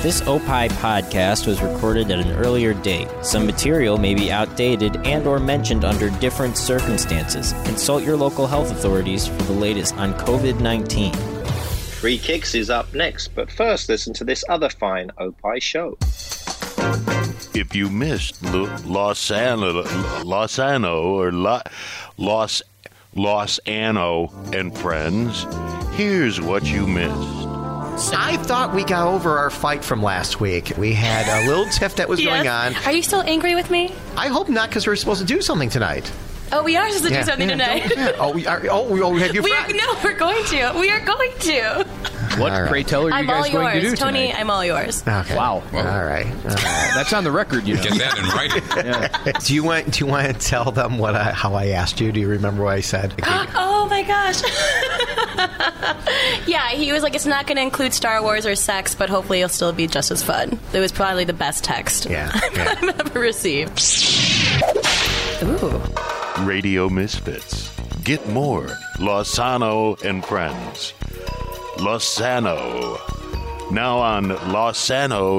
This 0.00 0.20
OPI 0.22 0.68
podcast 0.78 1.48
was 1.48 1.60
recorded 1.60 2.12
at 2.12 2.20
an 2.24 2.30
earlier 2.36 2.72
date. 2.72 3.08
Some 3.22 3.44
material 3.46 3.98
may 3.98 4.14
be 4.14 4.30
outdated 4.30 4.96
and 5.04 5.26
or 5.26 5.40
mentioned 5.40 5.84
under 5.84 6.08
different 6.20 6.56
circumstances. 6.56 7.52
Consult 7.64 8.04
your 8.04 8.16
local 8.16 8.46
health 8.46 8.70
authorities 8.70 9.26
for 9.26 9.42
the 9.42 9.52
latest 9.52 9.96
on 9.96 10.14
COVID-19. 10.14 11.16
Free 12.00 12.16
Kicks 12.16 12.54
is 12.54 12.70
up 12.70 12.94
next, 12.94 13.34
but 13.34 13.50
first 13.50 13.88
listen 13.88 14.14
to 14.14 14.24
this 14.24 14.44
other 14.48 14.70
fine 14.70 15.10
OPI 15.18 15.60
show. 15.60 15.98
If 17.52 17.74
you 17.74 17.90
missed 17.90 18.40
Lo- 18.44 18.74
Los 18.84 19.32
Ano, 19.32 19.82
Los 20.22 20.60
Ano 20.60 21.02
or 21.02 21.32
La, 21.32 21.60
Los 22.16 22.62
Los 23.16 23.58
Ano 23.66 24.32
and 24.52 24.78
friends, 24.78 25.44
here's 25.96 26.40
what 26.40 26.62
you 26.64 26.86
missed. 26.86 27.37
I 28.00 28.36
thought 28.36 28.74
we 28.74 28.84
got 28.84 29.08
over 29.08 29.38
our 29.38 29.50
fight 29.50 29.84
from 29.84 30.02
last 30.02 30.40
week. 30.40 30.72
We 30.78 30.92
had 30.92 31.26
a 31.42 31.48
little 31.48 31.66
tiff 31.72 31.96
that 31.96 32.08
was 32.08 32.20
going 32.24 32.46
on. 32.46 32.74
Are 32.86 32.92
you 32.92 33.02
still 33.02 33.22
angry 33.22 33.54
with 33.56 33.70
me? 33.70 33.92
I 34.16 34.28
hope 34.28 34.48
not, 34.48 34.68
because 34.68 34.86
we're 34.86 34.94
supposed 34.96 35.20
to 35.20 35.26
do 35.26 35.42
something 35.42 35.68
tonight. 35.68 36.10
Oh, 36.52 36.62
we 36.62 36.76
are 36.76 36.88
supposed 36.90 37.08
to 37.08 37.10
Yeah, 37.12 37.20
do 37.24 37.26
something 37.30 37.48
yeah, 37.48 37.56
tonight. 37.56 37.92
yeah. 37.96 38.12
Oh, 38.20 38.32
we 38.32 38.46
are, 38.46 38.62
oh, 38.70 38.88
we- 38.88 39.02
oh, 39.02 39.16
have 39.16 39.34
you 39.34 39.42
We 39.42 39.52
are, 39.52 39.66
no, 39.68 39.98
we're 40.04 40.16
going 40.16 40.44
to. 40.46 40.72
We 40.78 40.90
are 40.90 41.00
going 41.00 41.32
to. 41.40 41.86
What, 42.38 42.52
All 42.52 42.62
right. 42.62 42.70
pray 42.70 42.82
tell, 42.82 43.06
are 43.06 43.10
you 43.10 43.14
I'm 43.14 43.26
guys 43.26 43.46
all 43.46 43.52
going 43.52 43.74
yours, 43.76 43.84
to 43.84 43.90
do 43.90 43.96
Tony. 43.96 44.26
tonight? 44.28 44.40
I'm 44.40 44.50
all 44.50 44.64
yours. 44.64 45.02
Okay. 45.06 45.36
Wow. 45.36 45.54
All 45.54 45.62
right. 45.72 46.26
All 46.26 46.32
right. 46.32 46.90
That's 46.94 47.12
on 47.12 47.24
the 47.24 47.30
record, 47.30 47.66
you 47.66 47.76
know. 47.76 47.82
Get 47.82 47.98
that 47.98 48.18
in 48.18 49.24
writing. 49.24 49.40
do 49.44 49.54
you 49.54 49.64
want? 49.64 49.92
Do 49.92 50.04
you 50.04 50.10
want 50.10 50.26
to 50.28 50.34
tell 50.46 50.70
them 50.70 50.98
what 50.98 51.14
I, 51.16 51.32
how 51.32 51.54
I 51.54 51.68
asked 51.68 52.00
you? 52.00 52.12
Do 52.12 52.20
you 52.20 52.28
remember 52.28 52.64
what 52.64 52.74
I 52.74 52.80
said? 52.80 53.14
Oh 53.80 53.86
my 53.90 54.02
gosh. 54.02 54.42
yeah, 56.46 56.68
he 56.70 56.92
was 56.92 57.02
like, 57.02 57.14
it's 57.14 57.24
not 57.26 57.46
going 57.46 57.56
to 57.56 57.62
include 57.62 57.94
Star 57.94 58.22
Wars 58.22 58.44
or 58.44 58.54
sex, 58.54 58.94
but 58.94 59.08
hopefully 59.08 59.40
it'll 59.40 59.48
still 59.48 59.72
be 59.72 59.86
just 59.86 60.10
as 60.10 60.22
fun. 60.22 60.58
It 60.74 60.80
was 60.80 60.92
probably 60.92 61.24
the 61.24 61.32
best 61.32 61.64
text 61.64 62.04
Yeah. 62.06 62.30
yeah. 62.54 62.74
I've 62.82 63.00
ever 63.00 63.20
received. 63.20 63.80
Ooh. 65.42 65.80
Radio 66.44 66.88
Misfits. 66.90 67.74
Get 68.04 68.28
more 68.28 68.66
Losano 68.98 70.00
and 70.02 70.22
friends. 70.24 70.92
Losano. 71.78 72.98
Now 73.70 73.98
on 73.98 74.30
losano.com. 74.52 75.34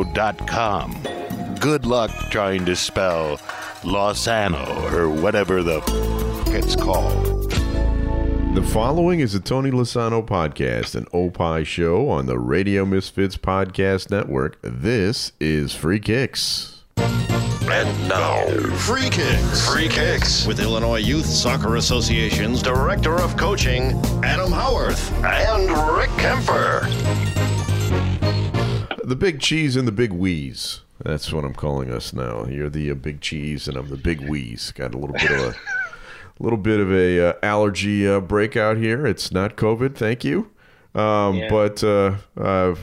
Good 1.60 1.86
luck 1.86 2.12
trying 2.32 2.66
to 2.66 2.76
spell 2.76 3.38
Losano 3.82 4.92
or 4.94 5.10
whatever 5.10 5.62
the 5.64 5.78
f- 5.80 6.54
it's 6.56 6.76
called. 6.76 7.52
The 8.56 8.64
following 8.64 9.20
is 9.20 9.36
a 9.36 9.40
Tony 9.40 9.70
Lasano 9.72 10.26
podcast, 10.26 10.96
an 10.96 11.06
Opie 11.14 11.64
show 11.66 12.10
on 12.10 12.26
the 12.26 12.40
Radio 12.40 12.86
Misfits 12.86 13.38
Podcast 13.38 14.10
Network. 14.10 14.58
This 14.62 15.34
is 15.40 15.76
Free 15.76 16.00
Kicks. 16.00 16.79
And 17.72 18.10
now, 18.10 18.46
Free 18.78 19.10
Kicks. 19.10 19.70
Free 19.72 19.88
Kicks 19.88 20.46
with 20.48 20.60
Illinois 20.60 20.98
Youth 21.00 21.26
Soccer 21.26 21.76
Association's 21.76 22.62
Director 22.64 23.16
of 23.16 23.38
Coaching, 23.38 23.92
Adam 24.24 24.52
Howarth, 24.52 25.12
and 25.24 25.70
Rick 25.96 26.10
Kemper. 26.18 26.82
The 29.04 29.16
Big 29.16 29.40
Cheese 29.40 29.76
and 29.76 29.88
the 29.88 29.92
Big 29.92 30.12
Wheeze. 30.12 30.82
That's 31.04 31.32
what 31.32 31.46
I'm 31.46 31.54
calling 31.54 31.92
us 31.92 32.12
now. 32.12 32.46
You're 32.46 32.70
the 32.70 32.92
uh, 32.92 32.96
Big 32.96 33.22
Cheese, 33.22 33.68
and 33.68 33.78
I'm 33.78 33.90
the 33.90 33.98
Big 33.98 34.28
Wheeze. 34.28 34.72
Got 34.72 34.94
a 34.94 34.98
little 34.98 35.16
bit 35.16 35.32
of 35.32 35.40
a 35.40 35.56
little 36.40 36.58
bit 36.58 36.80
of 36.80 36.92
a 36.92 37.30
uh, 37.30 37.34
allergy 37.44 38.08
uh, 38.08 38.20
breakout 38.20 38.78
here. 38.78 39.06
It's 39.08 39.32
not 39.32 39.56
COVID, 39.56 39.96
thank 39.96 40.24
you, 40.24 40.50
um, 40.96 41.36
Yeah. 41.36 41.50
but 41.50 41.84
uh, 41.84 42.16
uh, 42.36 42.76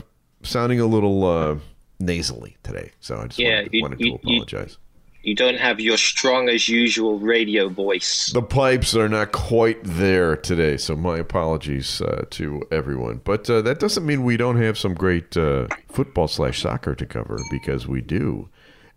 sounding 0.42 0.80
a 0.80 0.86
little 0.86 1.24
uh, 1.24 1.56
nasally 1.98 2.56
today. 2.62 2.90
So 3.00 3.18
I 3.18 3.26
just 3.26 3.38
Yeah, 3.38 3.56
wanted, 3.60 3.72
you- 3.72 3.82
wanted 3.82 4.00
you- 4.00 4.06
to 4.06 4.18
you- 4.22 4.36
apologize. 4.42 4.78
You 5.22 5.34
don't 5.34 5.58
have 5.58 5.80
your 5.80 5.96
strong 5.96 6.48
as 6.48 6.68
usual 6.68 7.18
radio 7.18 7.68
voice. 7.68 8.30
The 8.32 8.42
pipes 8.42 8.94
are 8.94 9.08
not 9.08 9.32
quite 9.32 9.78
there 9.82 10.36
today, 10.36 10.76
so 10.76 10.94
my 10.94 11.18
apologies 11.18 12.00
uh, 12.00 12.26
to 12.30 12.62
everyone. 12.70 13.22
But 13.24 13.50
uh, 13.50 13.60
that 13.62 13.80
doesn't 13.80 14.06
mean 14.06 14.22
we 14.22 14.36
don't 14.36 14.62
have 14.62 14.78
some 14.78 14.94
great 14.94 15.36
uh, 15.36 15.66
football 15.88 16.28
slash 16.28 16.62
soccer 16.62 16.94
to 16.94 17.04
cover 17.06 17.40
because 17.50 17.88
we 17.88 18.02
do. 18.02 18.48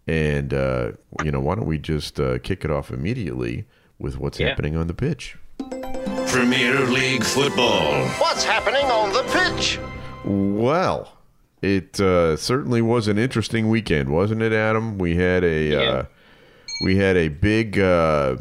And 0.07 0.53
uh, 0.53 0.91
you 1.23 1.31
know, 1.31 1.40
why 1.40 1.56
don't 1.56 1.66
we 1.66 1.79
just 1.79 2.19
uh, 2.19 2.38
kick 2.38 2.63
it 2.63 2.69
off 2.69 2.91
immediately 2.91 3.66
with 3.97 4.19
what's 4.19 4.40
Yeah. 4.40 4.50
happening 4.50 4.78
on 4.78 4.85
the 4.85 4.94
pitch? 4.94 5.35
Premier 6.28 6.79
League 6.81 7.23
Football. 7.23 8.06
What's 8.19 8.44
happening 8.44 8.85
on 8.85 9.12
the 9.13 9.23
pitch? 9.34 9.79
Well, 10.23 11.12
it 11.62 12.00
uh, 12.00 12.36
certainly 12.38 12.81
was 12.81 13.08
an 13.08 13.18
interesting 13.18 13.70
weekend, 13.70 14.09
wasn't 14.09 14.42
it, 14.42 14.53
Adam? 14.53 14.97
We 14.97 15.16
had 15.16 15.44
a 15.44 15.64
Yeah. 15.70 15.80
uh, 15.80 16.06
we 16.84 16.96
had 16.97 17.18
a 17.18 17.28
big 17.28 17.78
uh, 17.80 18.38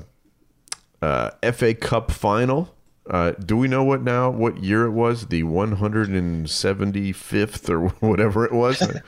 uh, 1.03 1.31
FA 1.53 1.75
Cup 1.75 2.11
final. 2.11 2.75
Uh, 3.11 3.33
do 3.33 3.57
we 3.57 3.67
know 3.69 3.83
what 3.85 4.03
now? 4.03 4.29
What 4.31 4.59
year 4.63 4.85
it 4.85 4.91
was? 4.93 5.27
The 5.29 5.43
175th 6.53 7.69
or 7.71 7.89
whatever 8.07 8.45
it 8.45 8.53
was. 8.53 8.83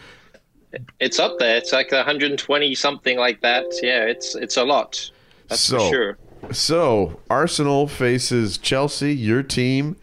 It's 1.00 1.19
up 1.19 1.41
there. 1.41 1.56
It's 1.56 1.72
like 1.72 1.91
120 1.91 2.77
something 2.77 3.19
like 3.19 3.41
that. 3.41 3.65
Yeah, 3.82 4.04
it's 4.04 4.37
it's 4.37 4.56
a 4.56 4.62
lot. 4.62 5.10
That's 5.48 5.60
So- 5.62 5.81
for 5.81 5.88
sure. 5.91 6.19
So 6.53 7.19
Arsenal 7.28 7.88
faces 7.88 8.56
Chelsea, 8.56 9.12
your 9.12 9.42
team, 9.42 9.97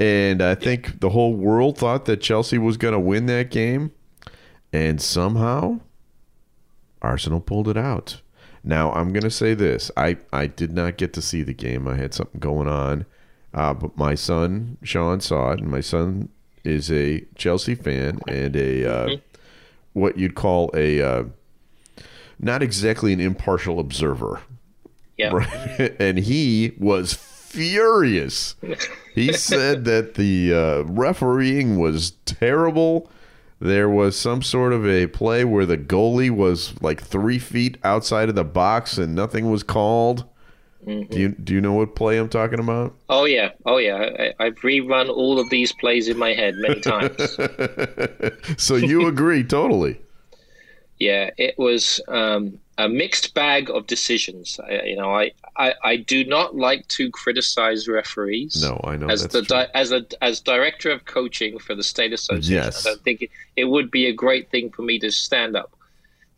and 0.00 0.42
I 0.42 0.54
think 0.54 1.00
the 1.00 1.10
whole 1.10 1.34
world 1.34 1.76
thought 1.76 2.06
that 2.06 2.22
Chelsea 2.22 2.56
was 2.56 2.78
going 2.78 2.94
to 2.94 2.98
win 2.98 3.26
that 3.26 3.50
game, 3.50 3.92
and 4.72 5.00
somehow 5.00 5.80
Arsenal 7.02 7.40
pulled 7.40 7.68
it 7.68 7.76
out. 7.76 8.22
Now 8.64 8.92
I'm 8.92 9.12
going 9.12 9.22
to 9.22 9.30
say 9.30 9.52
this: 9.52 9.90
I 9.96 10.16
I 10.32 10.46
did 10.46 10.72
not 10.72 10.96
get 10.96 11.12
to 11.12 11.22
see 11.22 11.42
the 11.42 11.52
game. 11.52 11.86
I 11.86 11.96
had 11.96 12.14
something 12.14 12.40
going 12.40 12.66
on, 12.66 13.04
uh, 13.52 13.74
but 13.74 13.96
my 13.98 14.14
son 14.14 14.78
Sean 14.82 15.20
saw 15.20 15.52
it, 15.52 15.60
and 15.60 15.70
my 15.70 15.80
son 15.82 16.30
is 16.64 16.90
a 16.90 17.24
Chelsea 17.34 17.74
fan 17.74 18.20
and 18.26 18.56
a 18.56 18.90
uh, 18.90 19.16
what 19.92 20.16
you'd 20.16 20.34
call 20.34 20.70
a 20.74 21.02
uh, 21.02 21.24
not 22.38 22.62
exactly 22.62 23.12
an 23.12 23.20
impartial 23.20 23.78
observer. 23.78 24.40
Yeah. 25.18 25.32
Right. 25.34 25.96
and 26.00 26.18
he 26.18 26.72
was 26.78 27.12
furious. 27.50 28.54
He 29.14 29.32
said 29.34 29.84
that 29.84 30.14
the 30.14 30.54
uh, 30.54 30.82
refereeing 30.84 31.78
was 31.78 32.12
terrible. 32.24 33.10
There 33.60 33.90
was 33.90 34.16
some 34.16 34.40
sort 34.42 34.72
of 34.72 34.86
a 34.86 35.08
play 35.08 35.44
where 35.44 35.66
the 35.66 35.76
goalie 35.76 36.30
was 36.30 36.80
like 36.80 37.02
three 37.02 37.38
feet 37.38 37.76
outside 37.84 38.28
of 38.28 38.34
the 38.34 38.44
box 38.44 38.96
and 38.96 39.14
nothing 39.14 39.50
was 39.50 39.62
called. 39.62 40.24
Do 40.86 41.06
you 41.10 41.28
do 41.28 41.52
you 41.52 41.60
know 41.60 41.74
what 41.74 41.94
play 41.94 42.16
I'm 42.16 42.30
talking 42.30 42.58
about? 42.58 42.96
Oh 43.10 43.26
yeah, 43.26 43.50
oh 43.66 43.76
yeah. 43.76 44.32
I, 44.38 44.46
I've 44.46 44.56
rerun 44.60 45.10
all 45.10 45.38
of 45.38 45.50
these 45.50 45.72
plays 45.72 46.08
in 46.08 46.16
my 46.16 46.32
head 46.32 46.54
many 46.56 46.80
times. 46.80 47.36
so 48.56 48.76
you 48.76 49.06
agree 49.06 49.44
totally? 49.44 50.00
yeah, 50.98 51.30
it 51.36 51.58
was 51.58 52.00
um, 52.08 52.60
a 52.80 52.88
mixed 52.88 53.34
bag 53.34 53.68
of 53.70 53.86
decisions. 53.86 54.58
I, 54.66 54.82
you 54.84 54.96
know, 54.96 55.14
I, 55.14 55.32
I, 55.56 55.74
I 55.84 55.96
do 55.96 56.24
not 56.24 56.56
like 56.56 56.88
to 56.88 57.10
criticize 57.10 57.86
referees. 57.88 58.62
No, 58.62 58.80
I 58.84 58.96
know 58.96 59.08
as 59.08 59.28
the 59.28 59.42
di- 59.42 59.68
as 59.74 59.92
a 59.92 60.06
as 60.22 60.40
director 60.40 60.90
of 60.90 61.04
coaching 61.04 61.58
for 61.58 61.74
the 61.74 61.82
state 61.82 62.12
association, 62.12 62.64
Yes. 62.64 62.86
I 62.86 62.90
don't 62.90 63.02
think 63.02 63.22
it, 63.22 63.30
it 63.56 63.64
would 63.66 63.90
be 63.90 64.06
a 64.06 64.12
great 64.12 64.50
thing 64.50 64.70
for 64.70 64.82
me 64.82 64.98
to 65.00 65.10
stand 65.10 65.56
up. 65.56 65.72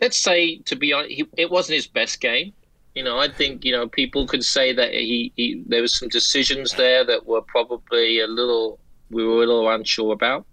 Let's 0.00 0.16
say, 0.18 0.56
to 0.70 0.74
be 0.74 0.92
honest, 0.92 1.12
he, 1.12 1.24
it 1.36 1.50
wasn't 1.50 1.76
his 1.76 1.86
best 1.86 2.20
game. 2.20 2.52
You 2.96 3.04
know, 3.04 3.18
I 3.18 3.28
think 3.28 3.64
you 3.64 3.72
know 3.72 3.86
people 3.88 4.26
could 4.26 4.44
say 4.44 4.72
that 4.72 4.92
he, 4.92 5.32
he 5.36 5.62
there 5.66 5.82
was 5.82 5.94
some 5.94 6.08
decisions 6.08 6.72
there 6.72 7.04
that 7.04 7.24
were 7.24 7.42
probably 7.42 8.20
a 8.20 8.26
little 8.26 8.80
we 9.10 9.24
were 9.24 9.36
a 9.36 9.46
little 9.46 9.68
unsure 9.70 10.12
about. 10.12 10.44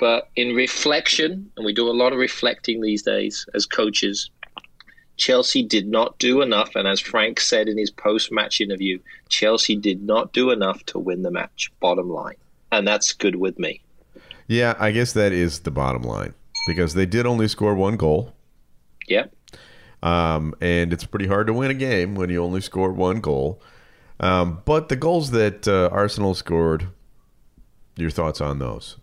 But 0.00 0.28
in 0.34 0.54
reflection, 0.56 1.50
and 1.56 1.66
we 1.66 1.74
do 1.74 1.86
a 1.88 1.92
lot 1.92 2.14
of 2.14 2.18
reflecting 2.18 2.80
these 2.80 3.02
days 3.02 3.46
as 3.54 3.66
coaches, 3.66 4.30
Chelsea 5.20 5.62
did 5.62 5.86
not 5.86 6.18
do 6.18 6.40
enough. 6.40 6.74
And 6.74 6.88
as 6.88 6.98
Frank 6.98 7.38
said 7.40 7.68
in 7.68 7.76
his 7.76 7.90
post 7.90 8.32
match 8.32 8.60
interview, 8.60 8.98
Chelsea 9.28 9.76
did 9.76 10.02
not 10.02 10.32
do 10.32 10.50
enough 10.50 10.84
to 10.86 10.98
win 10.98 11.22
the 11.22 11.30
match, 11.30 11.70
bottom 11.78 12.08
line. 12.08 12.36
And 12.72 12.88
that's 12.88 13.12
good 13.12 13.36
with 13.36 13.58
me. 13.58 13.82
Yeah, 14.48 14.74
I 14.78 14.90
guess 14.90 15.12
that 15.12 15.32
is 15.32 15.60
the 15.60 15.70
bottom 15.70 16.02
line 16.02 16.34
because 16.66 16.94
they 16.94 17.06
did 17.06 17.26
only 17.26 17.48
score 17.48 17.74
one 17.74 17.96
goal. 17.96 18.32
Yeah. 19.06 19.26
Um, 20.02 20.54
and 20.60 20.92
it's 20.92 21.04
pretty 21.04 21.26
hard 21.26 21.46
to 21.48 21.52
win 21.52 21.70
a 21.70 21.74
game 21.74 22.14
when 22.14 22.30
you 22.30 22.42
only 22.42 22.62
score 22.62 22.90
one 22.90 23.20
goal. 23.20 23.62
Um, 24.18 24.62
but 24.64 24.88
the 24.88 24.96
goals 24.96 25.32
that 25.32 25.68
uh, 25.68 25.90
Arsenal 25.92 26.34
scored, 26.34 26.88
your 27.96 28.10
thoughts 28.10 28.40
on 28.40 28.58
those? 28.58 28.96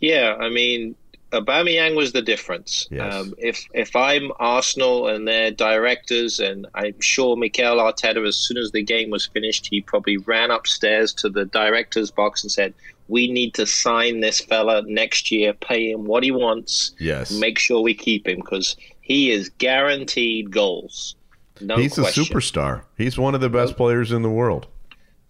Yeah, 0.00 0.34
I 0.40 0.48
mean, 0.48 0.96
Aubameyang 1.40 1.96
was 1.96 2.12
the 2.12 2.22
difference. 2.22 2.86
Yes. 2.90 3.14
Um, 3.14 3.34
if 3.38 3.64
if 3.74 3.94
I'm 3.96 4.30
Arsenal 4.38 5.08
and 5.08 5.26
their 5.26 5.50
directors, 5.50 6.40
and 6.40 6.66
I'm 6.74 7.00
sure 7.00 7.36
Mikel 7.36 7.76
Arteta, 7.78 8.26
as 8.26 8.36
soon 8.36 8.56
as 8.56 8.70
the 8.72 8.82
game 8.82 9.10
was 9.10 9.26
finished, 9.26 9.66
he 9.70 9.80
probably 9.80 10.16
ran 10.18 10.50
upstairs 10.50 11.12
to 11.14 11.28
the 11.28 11.44
director's 11.46 12.10
box 12.10 12.42
and 12.42 12.50
said, 12.52 12.74
we 13.08 13.30
need 13.30 13.52
to 13.54 13.66
sign 13.66 14.20
this 14.20 14.40
fella 14.40 14.82
next 14.86 15.30
year, 15.30 15.52
pay 15.52 15.90
him 15.90 16.04
what 16.06 16.22
he 16.22 16.30
wants, 16.30 16.92
Yes. 16.98 17.30
make 17.32 17.58
sure 17.58 17.82
we 17.82 17.92
keep 17.94 18.26
him 18.26 18.36
because 18.36 18.76
he 19.02 19.30
is 19.30 19.50
guaranteed 19.58 20.50
goals. 20.50 21.14
No 21.60 21.76
He's 21.76 21.94
question. 21.94 22.22
a 22.22 22.26
superstar. 22.26 22.82
He's 22.96 23.18
one 23.18 23.34
of 23.34 23.40
the 23.42 23.50
best 23.50 23.76
players 23.76 24.10
in 24.10 24.22
the 24.22 24.30
world. 24.30 24.66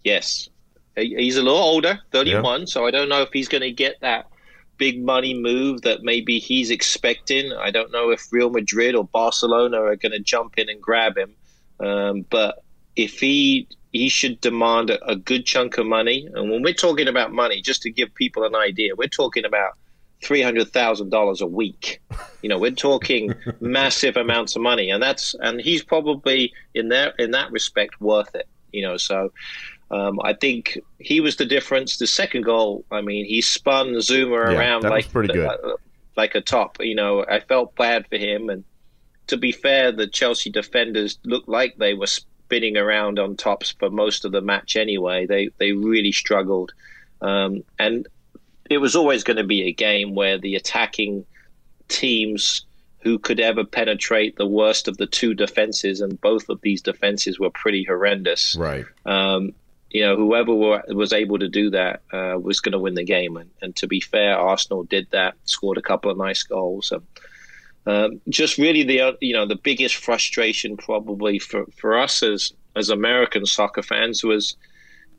Yes. 0.04 0.48
He's 0.96 1.36
a 1.36 1.42
little 1.42 1.58
older, 1.58 1.98
31, 2.12 2.68
so 2.68 2.86
I 2.86 2.92
don't 2.92 3.08
know 3.08 3.22
if 3.22 3.30
he's 3.32 3.48
going 3.48 3.62
to 3.62 3.72
get 3.72 4.00
that 4.00 4.26
big 4.84 5.02
money 5.02 5.32
move 5.32 5.80
that 5.80 6.02
maybe 6.02 6.38
he's 6.38 6.70
expecting. 6.70 7.50
I 7.54 7.70
don't 7.70 7.90
know 7.90 8.10
if 8.10 8.30
Real 8.30 8.50
Madrid 8.50 8.94
or 8.94 9.04
Barcelona 9.06 9.80
are 9.80 9.96
going 9.96 10.12
to 10.12 10.18
jump 10.18 10.58
in 10.58 10.68
and 10.68 10.78
grab 10.78 11.16
him. 11.16 11.34
Um, 11.80 12.26
but 12.28 12.62
if 12.94 13.18
he 13.18 13.66
he 13.92 14.10
should 14.10 14.42
demand 14.42 14.90
a, 14.90 15.02
a 15.06 15.16
good 15.16 15.46
chunk 15.46 15.78
of 15.78 15.86
money, 15.86 16.28
and 16.34 16.50
when 16.50 16.62
we're 16.62 16.74
talking 16.74 17.08
about 17.08 17.32
money, 17.32 17.62
just 17.62 17.80
to 17.82 17.90
give 17.90 18.14
people 18.14 18.44
an 18.44 18.54
idea, 18.54 18.94
we're 18.94 19.08
talking 19.08 19.46
about 19.46 19.72
three 20.22 20.42
hundred 20.42 20.68
thousand 20.68 21.08
dollars 21.08 21.40
a 21.40 21.46
week. 21.46 22.02
You 22.42 22.50
know, 22.50 22.58
we're 22.58 22.82
talking 22.90 23.34
massive 23.60 24.18
amounts 24.18 24.54
of 24.54 24.60
money, 24.60 24.90
and 24.90 25.02
that's 25.02 25.34
and 25.40 25.62
he's 25.62 25.82
probably 25.82 26.52
in 26.74 26.90
there 26.90 27.14
in 27.18 27.30
that 27.30 27.50
respect 27.52 28.02
worth 28.02 28.34
it. 28.34 28.46
You 28.70 28.82
know, 28.82 28.98
so 28.98 29.32
um, 29.90 30.18
I 30.22 30.32
think 30.32 30.78
he 30.98 31.20
was 31.20 31.36
the 31.36 31.44
difference. 31.44 31.98
The 31.98 32.06
second 32.06 32.42
goal, 32.42 32.84
I 32.90 33.00
mean, 33.00 33.24
he 33.26 33.40
spun 33.40 33.88
Zouma 33.96 34.52
Yeah, 34.52 34.58
around 34.58 34.82
like 34.84 35.10
pretty 35.10 35.32
good. 35.32 35.46
uh, 35.46 35.56
like 36.16 36.34
a 36.34 36.40
top. 36.40 36.78
You 36.80 36.94
know, 36.94 37.24
I 37.24 37.40
felt 37.40 37.74
bad 37.76 38.06
for 38.08 38.16
him, 38.16 38.48
and 38.50 38.64
to 39.28 39.36
be 39.36 39.52
fair, 39.52 39.92
the 39.92 40.06
Chelsea 40.06 40.50
defenders 40.50 41.18
looked 41.24 41.48
like 41.48 41.76
they 41.76 41.94
were 41.94 42.06
spinning 42.06 42.76
around 42.76 43.18
on 43.18 43.36
tops 43.36 43.72
for 43.78 43.90
most 43.90 44.24
of 44.24 44.32
the 44.32 44.40
match 44.40 44.76
anyway. 44.76 45.26
They 45.26 45.50
they 45.58 45.72
really 45.72 46.12
struggled, 46.12 46.72
um, 47.20 47.62
and 47.78 48.06
it 48.70 48.78
was 48.78 48.96
always 48.96 49.22
going 49.24 49.36
to 49.36 49.44
be 49.44 49.62
a 49.68 49.72
game 49.72 50.14
where 50.14 50.38
the 50.38 50.54
attacking 50.56 51.26
teams 51.88 52.64
who 53.00 53.18
could 53.18 53.38
ever 53.38 53.64
penetrate 53.64 54.36
the 54.36 54.46
worst 54.46 54.88
of 54.88 54.96
the 54.96 55.06
two 55.06 55.34
defenses, 55.34 56.00
and 56.00 56.18
both 56.22 56.48
of 56.48 56.60
these 56.62 56.80
defenses 56.80 57.38
were 57.38 57.50
pretty 57.50 57.84
horrendous. 57.84 58.56
Right. 58.58 58.86
Um, 59.04 59.52
you 59.94 60.04
know, 60.04 60.16
whoever 60.16 60.52
were, 60.52 60.82
was 60.88 61.12
able 61.12 61.38
to 61.38 61.48
do 61.48 61.70
that 61.70 62.02
uh, 62.12 62.36
was 62.38 62.60
going 62.60 62.72
to 62.72 62.80
win 62.80 62.94
the 62.94 63.04
game. 63.04 63.36
And, 63.36 63.48
and 63.62 63.76
to 63.76 63.86
be 63.86 64.00
fair, 64.00 64.36
Arsenal 64.36 64.82
did 64.82 65.06
that, 65.12 65.36
scored 65.44 65.78
a 65.78 65.82
couple 65.82 66.10
of 66.10 66.18
nice 66.18 66.42
goals. 66.42 66.92
Um, 67.86 68.20
just 68.28 68.58
really 68.58 68.82
the 68.82 69.00
uh, 69.00 69.12
you 69.20 69.34
know 69.34 69.46
the 69.46 69.56
biggest 69.56 69.96
frustration 69.96 70.76
probably 70.76 71.38
for, 71.38 71.66
for 71.76 71.96
us 71.98 72.22
as 72.22 72.52
as 72.74 72.88
American 72.88 73.46
soccer 73.46 73.82
fans 73.82 74.24
was 74.24 74.56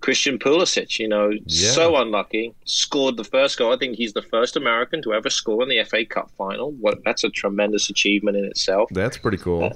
Christian 0.02 0.40
Pulisic. 0.40 1.00
You 1.00 1.08
know, 1.08 1.32
so 1.48 1.96
unlucky. 1.96 2.54
Scored 2.66 3.16
the 3.16 3.24
first 3.24 3.58
goal. 3.58 3.72
I 3.72 3.78
think 3.78 3.96
he's 3.96 4.14
the 4.14 4.24
first 4.24 4.58
American 4.58 5.02
to 5.04 5.14
ever 5.14 5.30
score 5.30 5.64
in 5.64 5.70
the 5.70 5.84
FA 5.86 6.06
Cup 6.06 6.32
final. 6.38 6.72
What 6.74 6.98
that's 7.06 7.24
a 7.24 7.30
tremendous 7.30 7.90
achievement 7.90 8.36
in 8.36 8.44
itself. 8.44 8.90
That's 8.92 9.18
pretty 9.18 9.38
cool. 9.38 9.72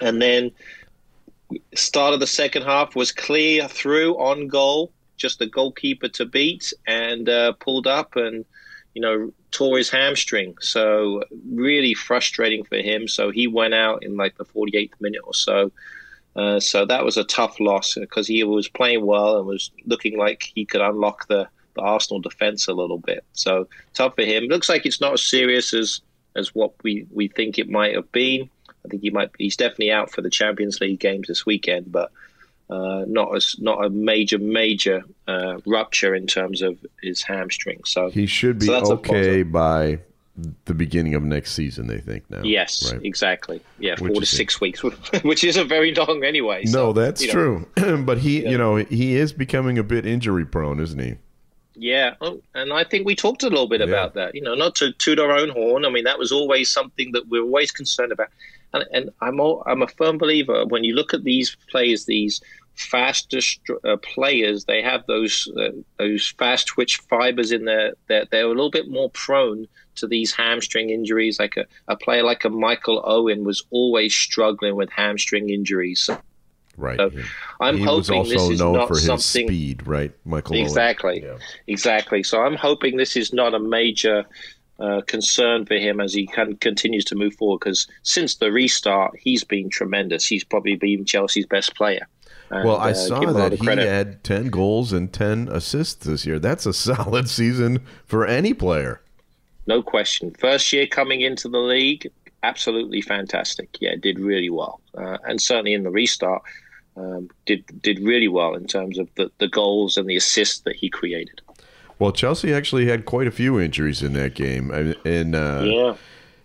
And 0.00 0.22
then 0.22 0.52
start 1.74 2.14
of 2.14 2.20
the 2.20 2.26
second 2.26 2.62
half 2.62 2.96
was 2.96 3.12
clear 3.12 3.68
through 3.68 4.14
on 4.18 4.48
goal, 4.48 4.92
just 5.16 5.38
the 5.38 5.46
goalkeeper 5.46 6.08
to 6.08 6.24
beat, 6.24 6.72
and 6.86 7.28
uh, 7.28 7.52
pulled 7.52 7.86
up 7.86 8.16
and 8.16 8.44
you 8.94 9.02
know 9.02 9.32
tore 9.50 9.78
his 9.78 9.90
hamstring. 9.90 10.54
So 10.60 11.22
really 11.50 11.94
frustrating 11.94 12.64
for 12.64 12.76
him. 12.76 13.08
So 13.08 13.30
he 13.30 13.46
went 13.46 13.74
out 13.74 14.02
in 14.02 14.16
like 14.16 14.36
the 14.36 14.44
48th 14.44 15.00
minute 15.00 15.22
or 15.24 15.34
so. 15.34 15.72
Uh, 16.34 16.60
so 16.60 16.84
that 16.84 17.04
was 17.04 17.16
a 17.16 17.24
tough 17.24 17.58
loss 17.60 17.94
because 17.94 18.26
he 18.26 18.44
was 18.44 18.68
playing 18.68 19.06
well 19.06 19.38
and 19.38 19.46
was 19.46 19.70
looking 19.86 20.18
like 20.18 20.50
he 20.54 20.66
could 20.66 20.82
unlock 20.82 21.26
the, 21.28 21.48
the 21.74 21.80
Arsenal 21.80 22.20
defense 22.20 22.68
a 22.68 22.74
little 22.74 22.98
bit. 22.98 23.24
So 23.32 23.68
tough 23.94 24.14
for 24.16 24.22
him. 24.22 24.44
Looks 24.44 24.68
like 24.68 24.84
it's 24.84 25.00
not 25.00 25.14
as 25.14 25.22
serious 25.22 25.72
as 25.72 26.02
as 26.36 26.54
what 26.54 26.72
we, 26.82 27.06
we 27.10 27.28
think 27.28 27.58
it 27.58 27.70
might 27.70 27.94
have 27.94 28.12
been. 28.12 28.50
I 28.86 28.88
think 28.88 29.02
he 29.02 29.10
might 29.10 29.30
he's 29.38 29.56
definitely 29.56 29.90
out 29.92 30.10
for 30.10 30.22
the 30.22 30.30
Champions 30.30 30.80
League 30.80 31.00
games 31.00 31.28
this 31.28 31.44
weekend, 31.44 31.90
but 31.90 32.10
uh, 32.70 33.04
not 33.06 33.34
as 33.34 33.56
not 33.58 33.84
a 33.84 33.90
major 33.90 34.38
major 34.38 35.04
uh, 35.28 35.58
rupture 35.66 36.14
in 36.14 36.26
terms 36.26 36.62
of 36.62 36.78
his 37.02 37.22
hamstring. 37.22 37.80
So 37.84 38.10
He 38.10 38.26
should 38.26 38.58
be 38.58 38.66
so 38.66 38.92
okay 38.92 39.42
by 39.42 40.00
the 40.64 40.74
beginning 40.74 41.14
of 41.14 41.22
next 41.22 41.52
season, 41.52 41.86
they 41.86 41.98
think 41.98 42.28
now. 42.28 42.42
Yes, 42.42 42.92
Right. 42.92 43.00
exactly. 43.04 43.60
Yeah, 43.78 43.96
four 43.96 44.08
to 44.10 44.26
six 44.26 44.60
weeks, 44.60 44.82
which 45.22 45.44
isn't 45.44 45.68
very 45.68 45.94
long 45.94 46.24
anyway. 46.24 46.62
No, 46.66 46.70
so, 46.70 46.92
that's 46.92 47.22
you 47.22 47.28
know. 47.28 47.32
true. 47.32 48.02
but 48.04 48.18
he, 48.18 48.46
you 48.46 48.58
know, 48.58 48.76
he 48.76 49.16
is 49.16 49.32
becoming 49.32 49.78
a 49.78 49.82
bit 49.82 50.04
injury 50.04 50.44
prone, 50.44 50.78
isn't 50.80 50.98
he? 51.00 51.16
Yeah, 51.74 52.14
oh, 52.20 52.40
and 52.54 52.72
I 52.72 52.84
think 52.84 53.06
we 53.06 53.14
talked 53.14 53.42
a 53.42 53.48
little 53.48 53.68
bit 53.68 53.82
about 53.82 54.14
that. 54.14 54.34
You 54.34 54.40
know, 54.40 54.54
not 54.54 54.74
to 54.76 54.92
toot 54.92 55.18
our 55.18 55.30
own 55.30 55.50
horn. 55.50 55.84
I 55.84 55.90
mean, 55.90 56.04
that 56.04 56.18
was 56.18 56.32
always 56.32 56.70
something 56.70 57.12
that 57.12 57.28
we're 57.28 57.42
always 57.42 57.70
concerned 57.70 58.12
about. 58.12 58.28
And, 58.72 58.84
and 58.92 59.10
I'm 59.20 59.40
all, 59.40 59.62
I'm 59.66 59.82
a 59.82 59.88
firm 59.88 60.18
believer 60.18 60.66
when 60.66 60.84
you 60.84 60.94
look 60.94 61.14
at 61.14 61.24
these 61.24 61.56
players, 61.70 62.04
these 62.04 62.40
fastest 62.76 63.60
uh, 63.84 63.96
players, 63.98 64.64
they 64.66 64.82
have 64.82 65.06
those 65.06 65.50
uh, 65.58 65.70
those 65.98 66.28
fast 66.38 66.68
twitch 66.68 66.98
fibers 67.08 67.52
in 67.52 67.64
their. 67.64 67.94
They're, 68.08 68.26
they're 68.30 68.44
a 68.44 68.48
little 68.48 68.70
bit 68.70 68.88
more 68.88 69.10
prone 69.10 69.66
to 69.96 70.06
these 70.06 70.32
hamstring 70.32 70.90
injuries. 70.90 71.38
Like 71.38 71.56
a, 71.56 71.64
a 71.88 71.96
player 71.96 72.22
like 72.22 72.44
a 72.44 72.50
Michael 72.50 73.02
Owen 73.04 73.44
was 73.44 73.64
always 73.70 74.14
struggling 74.14 74.76
with 74.76 74.90
hamstring 74.90 75.50
injuries. 75.50 76.02
So 76.02 76.20
Right. 76.76 76.98
So 76.98 77.10
I'm 77.60 77.78
he 77.78 77.84
hoping 77.84 77.98
was 77.98 78.10
also 78.10 78.24
this 78.28 78.50
is 78.50 78.60
known 78.60 78.74
not 78.74 78.88
for 78.88 78.94
his 78.94 79.06
something 79.06 79.48
speed, 79.48 79.86
right? 79.86 80.12
Michael 80.24 80.56
Exactly. 80.56 81.22
Yeah. 81.22 81.38
Exactly. 81.66 82.22
So 82.22 82.42
I'm 82.42 82.54
hoping 82.54 82.96
this 82.96 83.16
is 83.16 83.32
not 83.32 83.54
a 83.54 83.58
major 83.58 84.26
uh, 84.78 85.00
concern 85.06 85.64
for 85.64 85.74
him 85.74 86.00
as 86.00 86.12
he 86.12 86.26
can, 86.26 86.56
continues 86.56 87.04
to 87.06 87.14
move 87.14 87.34
forward. 87.34 87.60
Because 87.60 87.86
since 88.02 88.36
the 88.36 88.52
restart, 88.52 89.16
he's 89.18 89.44
been 89.44 89.70
tremendous. 89.70 90.26
He's 90.26 90.44
probably 90.44 90.76
been 90.76 91.04
Chelsea's 91.04 91.46
best 91.46 91.74
player. 91.74 92.06
And, 92.50 92.64
Well, 92.64 92.76
I 92.76 92.90
uh, 92.90 92.94
saw 92.94 93.20
give 93.20 93.30
him 93.30 93.36
all 93.36 93.50
that 93.50 93.58
he 93.58 93.86
had 93.86 94.22
10 94.22 94.48
goals 94.48 94.92
and 94.92 95.12
10 95.12 95.48
assists 95.48 96.06
this 96.06 96.26
year. 96.26 96.38
That's 96.38 96.66
a 96.66 96.72
solid 96.74 97.28
season 97.28 97.84
for 98.04 98.26
any 98.26 98.54
player. 98.54 99.00
No 99.66 99.82
question. 99.82 100.32
First 100.38 100.72
year 100.72 100.86
coming 100.86 101.22
into 101.22 101.48
the 101.48 101.58
league, 101.58 102.10
absolutely 102.42 103.00
fantastic. 103.00 103.76
Yeah, 103.80 103.96
did 104.00 104.18
really 104.20 104.50
well, 104.50 104.80
uh, 104.96 105.18
and 105.24 105.40
certainly 105.40 105.72
in 105.74 105.82
the 105.82 105.90
restart, 105.90 106.42
um, 106.96 107.28
did 107.46 107.64
did 107.82 107.98
really 107.98 108.28
well 108.28 108.54
in 108.54 108.66
terms 108.66 108.98
of 108.98 109.08
the, 109.16 109.30
the 109.38 109.48
goals 109.48 109.96
and 109.96 110.08
the 110.08 110.16
assists 110.16 110.60
that 110.60 110.76
he 110.76 110.88
created. 110.88 111.40
Well, 111.98 112.12
Chelsea 112.12 112.52
actually 112.52 112.86
had 112.86 113.04
quite 113.06 113.26
a 113.26 113.30
few 113.30 113.58
injuries 113.58 114.02
in 114.02 114.12
that 114.14 114.34
game, 114.34 114.70
and 114.70 114.96
and, 115.04 115.34
uh, 115.34 115.62
Yeah. 115.64 115.94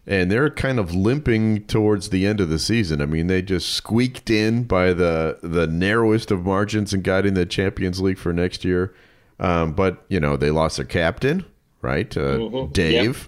and 0.08 0.32
they're 0.32 0.50
kind 0.50 0.80
of 0.80 0.96
limping 0.96 1.64
towards 1.66 2.10
the 2.10 2.26
end 2.26 2.40
of 2.40 2.50
the 2.50 2.60
season. 2.60 3.02
I 3.02 3.06
mean, 3.06 3.28
they 3.28 3.42
just 3.42 3.70
squeaked 3.72 4.30
in 4.30 4.64
by 4.64 4.94
the 4.94 5.38
the 5.44 5.68
narrowest 5.68 6.32
of 6.32 6.46
margins 6.46 6.94
and 6.94 7.04
got 7.04 7.26
in 7.26 7.34
the 7.34 7.46
Champions 7.46 8.00
League 8.00 8.18
for 8.18 8.32
next 8.32 8.64
year. 8.64 8.94
Um, 9.40 9.74
but 9.74 10.06
you 10.08 10.20
know, 10.20 10.38
they 10.38 10.52
lost 10.52 10.78
their 10.78 10.86
captain, 10.86 11.46
right, 11.82 12.16
uh, 12.16 12.38
Mhm. 12.38 12.72
Dave. 12.74 13.28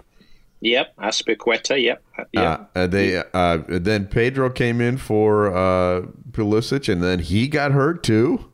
Yep, 0.60 0.96
Azpilicueta. 0.96 1.82
Yep, 1.82 2.02
uh, 2.18 2.24
yep. 2.32 2.70
Uh, 2.74 2.86
they 2.86 3.22
uh, 3.34 3.58
then 3.68 4.06
Pedro 4.06 4.48
came 4.48 4.80
in 4.80 4.96
for 4.96 5.54
uh, 5.54 6.06
Pulisic, 6.32 6.90
and 6.90 7.02
then 7.02 7.18
he 7.18 7.48
got 7.48 7.72
hurt 7.72 8.02
too. 8.02 8.46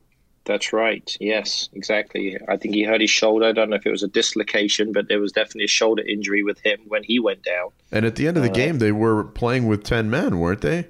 That's 0.50 0.73
right. 0.73 1.16
Yes, 1.21 1.69
exactly. 1.75 2.37
I 2.49 2.57
think 2.57 2.75
he 2.75 2.83
hurt 2.83 3.00
his 3.00 3.09
shoulder. 3.09 3.47
I 3.47 3.52
don't 3.52 3.71
know 3.71 3.76
if 3.76 3.87
it 3.87 3.90
was 3.92 4.02
a 4.02 4.09
dislocation, 4.09 4.90
but 4.90 5.07
there 5.07 5.21
was 5.21 5.30
definitely 5.30 5.66
a 5.66 5.69
shoulder 5.69 6.02
injury 6.02 6.42
with 6.42 6.59
him 6.59 6.80
when 6.88 7.04
he 7.04 7.21
went 7.21 7.45
down. 7.45 7.69
And 7.92 8.04
at 8.04 8.16
the 8.16 8.26
end 8.26 8.37
of 8.37 8.42
the 8.42 8.50
Uh, 8.50 8.54
game, 8.54 8.80
they 8.80 8.90
were 8.90 9.23
playing 9.23 9.69
with 9.69 9.85
ten 9.85 10.11
men, 10.11 10.40
weren't 10.40 10.62
they? 10.62 10.88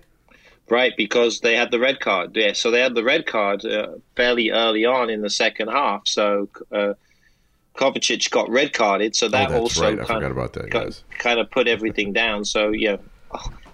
Right, 0.71 0.95
because 0.97 1.41
they 1.41 1.57
had 1.57 1.71
the 1.71 1.79
red 1.79 2.01
card. 2.01 2.35
Yeah, 2.35 2.55
so 2.55 2.71
they 2.71 2.81
had 2.81 2.95
the 2.95 3.05
red 3.05 3.27
card 3.27 3.63
uh, 3.67 3.97
fairly 4.17 4.49
early 4.51 4.87
on 4.87 5.11
in 5.11 5.21
the 5.21 5.29
second 5.29 5.69
half. 5.69 6.09
So 6.09 6.49
uh, 6.73 6.95
Kovacic 7.75 8.31
got 8.31 8.49
red 8.49 8.73
carded. 8.73 9.15
So 9.15 9.29
that 9.29 9.51
oh, 9.51 9.59
also 9.59 9.95
right. 9.95 10.07
Kind 10.07 10.25
of 10.25 10.37
that, 10.37 11.03
kind 11.19 11.39
of 11.39 11.51
put 11.51 11.69
everything 11.69 12.15
down. 12.15 12.47
So 12.47 12.71
yeah, 12.71 12.97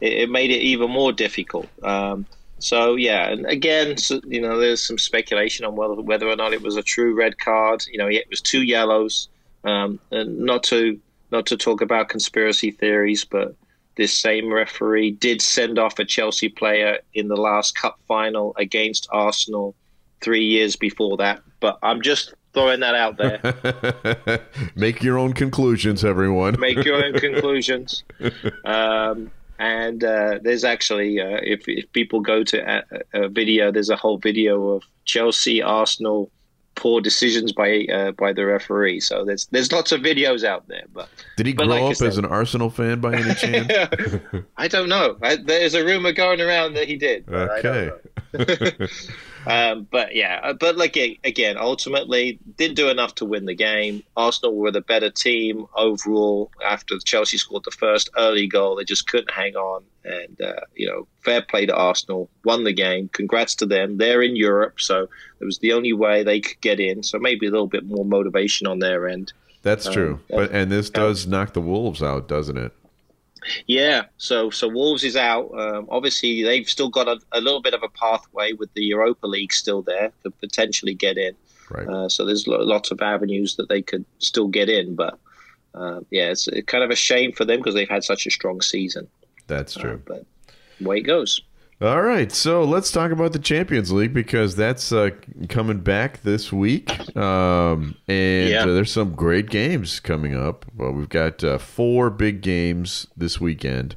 it, 0.01 0.13
it 0.23 0.31
made 0.31 0.51
it 0.51 0.63
even 0.63 0.91
more 0.91 1.13
difficult. 1.13 1.69
Um, 1.85 2.27
so 2.59 2.97
yeah, 2.97 3.29
and 3.29 3.47
again, 3.47 3.97
so, 3.97 4.21
you 4.27 4.41
know, 4.41 4.59
there's 4.59 4.85
some 4.85 4.99
speculation 4.99 5.65
on 5.65 5.77
whether 5.77 5.95
whether 5.95 6.29
or 6.29 6.37
not 6.37 6.53
it 6.53 6.63
was 6.63 6.77
a 6.77 6.83
true 6.83 7.15
red 7.15 7.39
card. 7.39 7.85
You 7.91 7.99
know, 7.99 8.09
it 8.09 8.27
was 8.31 8.41
two 8.41 8.63
yellows. 8.63 9.29
Um, 9.65 9.99
and 10.13 10.39
not 10.39 10.63
to 10.65 10.99
not 11.33 11.47
to 11.47 11.57
talk 11.57 11.81
about 11.81 12.09
conspiracy 12.09 12.71
theories, 12.71 13.25
but 13.25 13.55
this 13.97 14.17
same 14.17 14.53
referee 14.53 15.13
did 15.13 15.43
send 15.43 15.79
off 15.79 15.99
a 15.99 16.05
Chelsea 16.05 16.49
player 16.49 16.99
in 17.15 17.29
the 17.29 17.37
last 17.37 17.77
cup 17.77 17.99
final 18.07 18.55
against 18.57 19.09
Arsenal 19.11 19.75
three 20.21 20.45
years 20.45 20.77
before 20.77 21.17
that. 21.17 21.43
But 21.61 21.79
I'm 21.83 22.03
just 22.03 22.35
throwing 22.53 22.81
that 22.81 22.95
out 22.95 23.17
there. 23.17 24.41
Make 24.75 25.03
your 25.03 25.19
own 25.19 25.33
conclusions, 25.33 26.05
everyone. 26.05 26.57
Make 26.61 26.85
your 26.85 27.05
own 27.05 27.15
conclusions. 27.15 28.05
Um, 28.65 29.31
and 29.59 30.05
uh, 30.05 30.39
there's 30.43 30.65
actually, 30.65 31.21
uh, 31.21 31.41
if, 31.43 31.69
if 31.69 31.91
people 31.93 32.21
go 32.21 32.45
to 32.45 32.59
a, 32.59 32.83
a 33.25 33.29
video, 33.29 33.71
there's 33.71 33.91
a 33.91 33.97
whole 33.97 34.19
video 34.19 34.69
of 34.71 34.85
Chelsea, 35.05 35.63
Arsenal, 35.63 36.31
poor 36.77 37.01
decisions 37.01 37.53
by 37.53 37.87
uh, 37.87 38.13
by 38.13 38.33
the 38.33 38.47
referee. 38.47 39.01
So 39.01 39.25
there's 39.25 39.47
there's 39.47 39.73
lots 39.73 39.93
of 39.93 40.01
videos 40.03 40.45
out 40.45 40.69
there. 40.69 40.85
But 40.93 41.09
Did 41.37 41.47
he 41.47 41.53
but 41.55 41.67
grow 41.67 41.87
like 41.87 41.97
up 41.97 42.03
as 42.03 42.19
an 42.19 42.25
Arsenal 42.27 42.71
fan 42.71 43.01
by 43.01 43.15
any 43.15 43.35
chance? 43.35 43.73
I 44.57 44.69
don't 44.69 44.89
know. 44.89 45.17
I, 45.23 45.37
there's 45.37 45.75
a 45.75 45.85
rumor 45.85 46.13
going 46.13 46.41
around 46.41 46.75
that 46.75 46.87
he 46.87 46.97
did. 46.97 47.27
but 47.27 47.51
I 47.51 47.63
don't 47.63 47.93
okay. 48.35 48.87
Um, 49.47 49.87
but 49.91 50.15
yeah, 50.15 50.41
uh, 50.43 50.53
but 50.53 50.77
like 50.77 50.97
again, 50.97 51.57
ultimately 51.57 52.39
didn't 52.57 52.77
do 52.77 52.89
enough 52.89 53.15
to 53.17 53.25
win 53.25 53.45
the 53.47 53.55
game. 53.55 54.03
Arsenal 54.17 54.57
were 54.57 54.73
the 54.73 54.81
better 54.81 55.11
team 55.11 55.67
overall. 55.77 56.51
After 56.65 56.99
Chelsea 56.99 57.39
scored 57.39 57.63
the 57.65 57.71
first 57.71 58.11
early 58.19 58.49
goal, 58.49 58.77
they 58.77 58.85
just 58.85 59.09
couldn't 59.09 59.31
hang 59.31 59.55
on. 59.55 59.85
And 60.05 60.41
uh, 60.41 60.61
you 60.75 60.89
know, 60.89 61.07
fair 61.25 61.43
play 61.43 61.67
to 61.67 61.75
Arsenal, 61.75 62.29
won 62.45 62.65
the 62.65 62.73
game. 62.73 63.09
Congrats 63.13 63.55
to 63.57 63.67
them. 63.67 63.99
They're 63.99 64.23
in 64.23 64.37
Europe, 64.37 64.81
so 64.81 65.09
it 65.41 65.45
was 65.45 65.59
the 65.59 65.73
only 65.73 65.93
way 65.93 66.23
they 66.23 66.41
could 66.41 66.61
get 66.61 66.81
in. 66.81 67.03
So 67.03 67.19
maybe 67.19 67.47
a 67.47 67.51
little 67.51 67.69
bit 67.69 67.87
more 67.87 68.05
motivation 68.05 68.67
on 68.67 68.81
their 68.81 69.09
end. 69.09 69.33
That's 69.63 69.89
true. 69.89 70.15
Um, 70.15 70.21
but 70.31 70.51
and 70.53 70.71
this 70.71 70.91
does 70.91 71.27
knock 71.27 71.53
the 71.53 71.61
Wolves 71.61 72.03
out, 72.03 72.29
doesn't 72.29 72.57
it? 72.57 72.73
Yeah, 73.67 74.05
so 74.17 74.51
so 74.51 74.69
Wolves 74.69 75.05
is 75.05 75.17
out. 75.17 75.51
Um, 75.59 75.87
obviously, 75.91 76.43
they've 76.43 76.69
still 76.69 76.89
got 76.89 77.09
a, 77.09 77.19
a 77.33 77.41
little 77.41 77.63
bit 77.63 77.75
of 77.75 77.83
a 77.83 77.89
pathway 77.89 78.53
with 78.53 78.73
the 78.75 78.83
Europa 78.83 79.27
League 79.27 79.53
still 79.53 79.83
there 79.83 80.13
to 80.23 80.31
potentially 80.31 80.95
get 80.95 81.19
in. 81.19 81.35
Right. 81.71 81.89
Uh, 81.89 82.09
so 82.09 82.25
there's 82.25 82.47
lo- 82.47 82.63
lots 82.63 82.91
of 82.91 83.01
avenues 83.01 83.57
that 83.57 83.69
they 83.69 83.83
could 83.83 84.05
still 84.19 84.49
get 84.49 84.69
in, 84.69 84.95
but 84.95 85.19
uh, 85.75 86.01
yeah, 86.11 86.31
it's 86.31 86.49
kind 86.67 86.85
of 86.85 86.91
a 86.91 86.97
shame 86.97 87.33
for 87.33 87.45
them 87.45 87.59
because 87.59 87.75
they've 87.75 87.89
had 87.89 88.05
such 88.05 88.27
a 88.27 88.31
strong 88.31 88.61
season. 88.61 89.09
That's 89.47 89.75
true. 89.75 90.01
But 90.05 90.25
way 90.81 90.99
it 90.99 91.03
goes. 91.03 91.41
All 91.79 92.01
right, 92.01 92.33
so 92.33 92.65
let's 92.65 92.91
talk 92.91 93.11
about 93.11 93.35
the 93.35 93.39
Champions 93.39 93.93
League 93.93 94.15
because 94.15 94.57
that's 94.57 94.93
uh, 94.93 95.11
coming 95.51 95.81
back 95.81 96.23
this 96.23 96.51
week, 96.51 96.89
um, 97.15 97.95
and 98.09 98.49
Yeah. 98.49 98.63
uh, 98.63 98.73
there's 98.73 98.91
some 98.91 99.13
great 99.15 99.51
games 99.51 100.01
coming 100.01 100.35
up. 100.35 100.65
Well, 100.75 100.93
we've 100.93 101.11
got 101.11 101.45
uh, 101.45 101.59
four 101.59 102.09
big 102.09 102.41
games 102.41 103.07
this 103.15 103.43
weekend. 103.43 103.95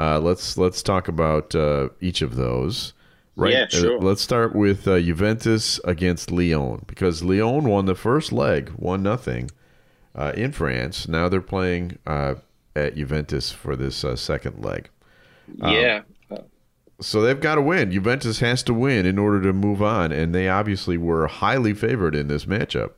Uh, 0.00 0.18
let's 0.18 0.56
let's 0.56 0.82
talk 0.82 1.06
about 1.06 1.54
uh, 1.54 1.90
each 2.00 2.22
of 2.22 2.36
those. 2.36 2.94
Right. 3.36 3.52
Yeah, 3.52 3.64
Uh, 3.64 3.68
sure. 3.68 4.00
let's 4.00 4.22
start 4.22 4.54
with 4.54 4.88
uh, 4.88 4.98
Juventus 4.98 5.78
against 5.84 6.30
Lyon 6.30 6.84
because 6.86 7.22
Lyon 7.22 7.64
won 7.64 7.84
the 7.84 7.94
first 7.94 8.32
leg, 8.32 8.70
one 8.70 9.02
nothing, 9.02 9.50
uh, 10.14 10.32
in 10.34 10.52
France. 10.52 11.06
Now 11.06 11.28
they're 11.28 11.42
playing 11.42 11.98
uh, 12.06 12.36
at 12.74 12.96
Juventus 12.96 13.50
for 13.52 13.76
this 13.76 14.04
uh, 14.04 14.16
second 14.16 14.64
leg. 14.64 14.88
yeah. 15.58 15.66
Uh, 15.98 16.02
So 17.00 17.20
they've 17.20 17.40
got 17.40 17.56
to 17.56 17.62
win. 17.62 17.90
Juventus 17.90 18.40
has 18.40 18.62
to 18.64 18.74
win 18.74 19.04
in 19.04 19.18
order 19.18 19.42
to 19.42 19.52
move 19.52 19.82
on, 19.82 20.12
and 20.12 20.34
they 20.34 20.48
obviously 20.48 20.96
were 20.96 21.26
highly 21.26 21.74
favored 21.74 22.14
in 22.14 22.28
this 22.28 22.44
matchup. 22.44 22.92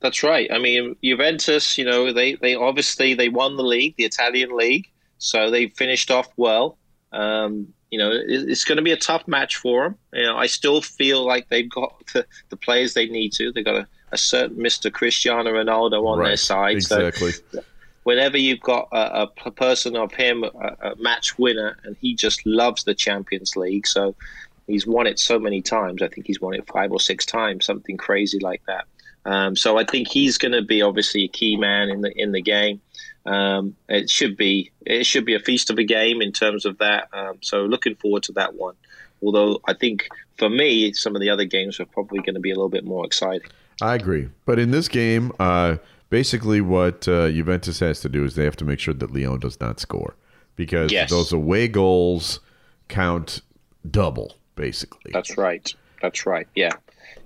That's 0.00 0.22
right. 0.22 0.50
I 0.52 0.58
mean, 0.58 0.96
Juventus, 1.02 1.78
you 1.78 1.84
know, 1.84 2.12
they, 2.12 2.34
they 2.34 2.54
obviously 2.54 3.14
they 3.14 3.28
won 3.28 3.56
the 3.56 3.62
league, 3.62 3.96
the 3.96 4.04
Italian 4.04 4.56
league, 4.56 4.86
so 5.18 5.50
they 5.50 5.68
finished 5.68 6.10
off 6.10 6.28
well. 6.36 6.78
Um, 7.12 7.72
you 7.90 7.98
know, 7.98 8.10
it, 8.10 8.24
it's 8.26 8.64
going 8.64 8.76
to 8.76 8.82
be 8.82 8.92
a 8.92 8.96
tough 8.96 9.26
match 9.26 9.56
for 9.56 9.84
them. 9.84 9.98
You 10.12 10.24
know, 10.24 10.36
I 10.36 10.46
still 10.46 10.82
feel 10.82 11.24
like 11.24 11.48
they've 11.48 11.70
got 11.70 11.94
the, 12.12 12.26
the 12.50 12.56
players 12.56 12.94
they 12.94 13.06
need 13.06 13.32
to. 13.34 13.50
They've 13.50 13.64
got 13.64 13.76
a, 13.76 13.88
a 14.12 14.18
certain 14.18 14.58
Mr. 14.58 14.92
Cristiano 14.92 15.50
Ronaldo 15.50 16.04
on 16.06 16.22
their 16.22 16.36
side. 16.36 16.76
exactly. 16.76 17.32
So 17.32 17.64
whenever 18.04 18.38
you've 18.38 18.60
got 18.60 18.88
a 18.92 19.26
person 19.50 19.96
of 19.96 20.12
him, 20.12 20.44
a, 20.44 20.48
a 20.90 20.96
match 20.96 21.38
winner, 21.38 21.76
and 21.84 21.96
he 22.00 22.14
just 22.14 22.46
loves 22.46 22.84
the 22.84 22.94
Champions 22.94 23.56
League, 23.56 23.86
so 23.86 24.14
he's 24.66 24.86
won 24.86 25.06
it 25.06 25.18
so 25.18 25.38
many 25.38 25.60
times. 25.60 26.02
I 26.02 26.08
think 26.08 26.26
he's 26.26 26.40
won 26.40 26.54
it 26.54 26.66
five 26.66 26.92
or 26.92 27.00
six 27.00 27.26
times, 27.26 27.66
something 27.66 27.96
crazy 27.96 28.38
like 28.38 28.62
that. 28.66 28.84
Um, 29.26 29.56
so 29.56 29.78
I 29.78 29.84
think 29.84 30.08
he's 30.08 30.38
going 30.38 30.52
to 30.52 30.62
be 30.62 30.82
obviously 30.82 31.24
a 31.24 31.28
key 31.28 31.56
man 31.56 31.88
in 31.88 32.02
the 32.02 32.12
in 32.16 32.32
the 32.32 32.42
game. 32.42 32.80
Um, 33.26 33.74
it 33.88 34.10
should 34.10 34.36
be 34.36 34.70
it 34.84 35.06
should 35.06 35.24
be 35.24 35.34
a 35.34 35.40
feast 35.40 35.70
of 35.70 35.78
a 35.78 35.84
game 35.84 36.20
in 36.20 36.32
terms 36.32 36.66
of 36.66 36.78
that. 36.78 37.08
Um, 37.12 37.38
so 37.40 37.64
looking 37.64 37.94
forward 37.96 38.22
to 38.24 38.32
that 38.32 38.54
one. 38.54 38.74
Although 39.22 39.60
I 39.66 39.72
think 39.72 40.08
for 40.36 40.50
me, 40.50 40.92
some 40.92 41.16
of 41.16 41.22
the 41.22 41.30
other 41.30 41.46
games 41.46 41.80
are 41.80 41.86
probably 41.86 42.18
going 42.18 42.34
to 42.34 42.40
be 42.40 42.50
a 42.50 42.54
little 42.54 42.68
bit 42.68 42.84
more 42.84 43.06
exciting. 43.06 43.48
I 43.80 43.94
agree. 43.94 44.28
But 44.44 44.58
in 44.58 44.70
this 44.70 44.88
game, 44.88 45.32
uh, 45.38 45.76
basically 46.14 46.60
what 46.60 47.08
uh, 47.08 47.28
Juventus 47.28 47.80
has 47.80 47.98
to 47.98 48.08
do 48.08 48.24
is 48.24 48.36
they 48.36 48.44
have 48.44 48.54
to 48.54 48.64
make 48.64 48.78
sure 48.78 48.94
that 48.94 49.12
Lyon 49.12 49.40
does 49.40 49.58
not 49.58 49.80
score 49.80 50.14
because 50.54 50.92
Yes. 50.92 51.10
those 51.10 51.32
away 51.32 51.66
goals 51.66 52.38
count 52.86 53.40
double, 53.90 54.36
basically. 54.54 55.10
That's 55.12 55.36
right. 55.36 55.74
That's 56.00 56.24
right. 56.24 56.46
Yeah, 56.54 56.70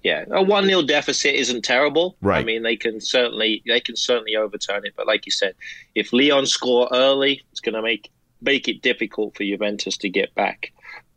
yeah. 0.02 0.24
A 0.30 0.42
one 0.42 0.64
0 0.64 0.80
deficit 0.84 1.34
isn't 1.34 1.66
terrible. 1.66 2.16
Right. 2.22 2.38
I 2.40 2.44
mean, 2.44 2.62
they 2.62 2.76
can 2.76 2.98
certainly 2.98 3.62
they 3.66 3.80
can 3.80 3.94
certainly 3.94 4.36
overturn 4.36 4.86
it. 4.86 4.94
But 4.96 5.06
like 5.06 5.26
you 5.26 5.32
said, 5.32 5.54
if 5.94 6.14
Lyon 6.14 6.46
score 6.46 6.88
early, 6.90 7.42
it's 7.52 7.60
going 7.60 7.74
to 7.74 7.82
make 7.82 8.10
make 8.40 8.68
it 8.68 8.80
difficult 8.80 9.36
for 9.36 9.44
Juventus 9.44 9.98
to 9.98 10.08
get 10.08 10.34
back. 10.34 10.72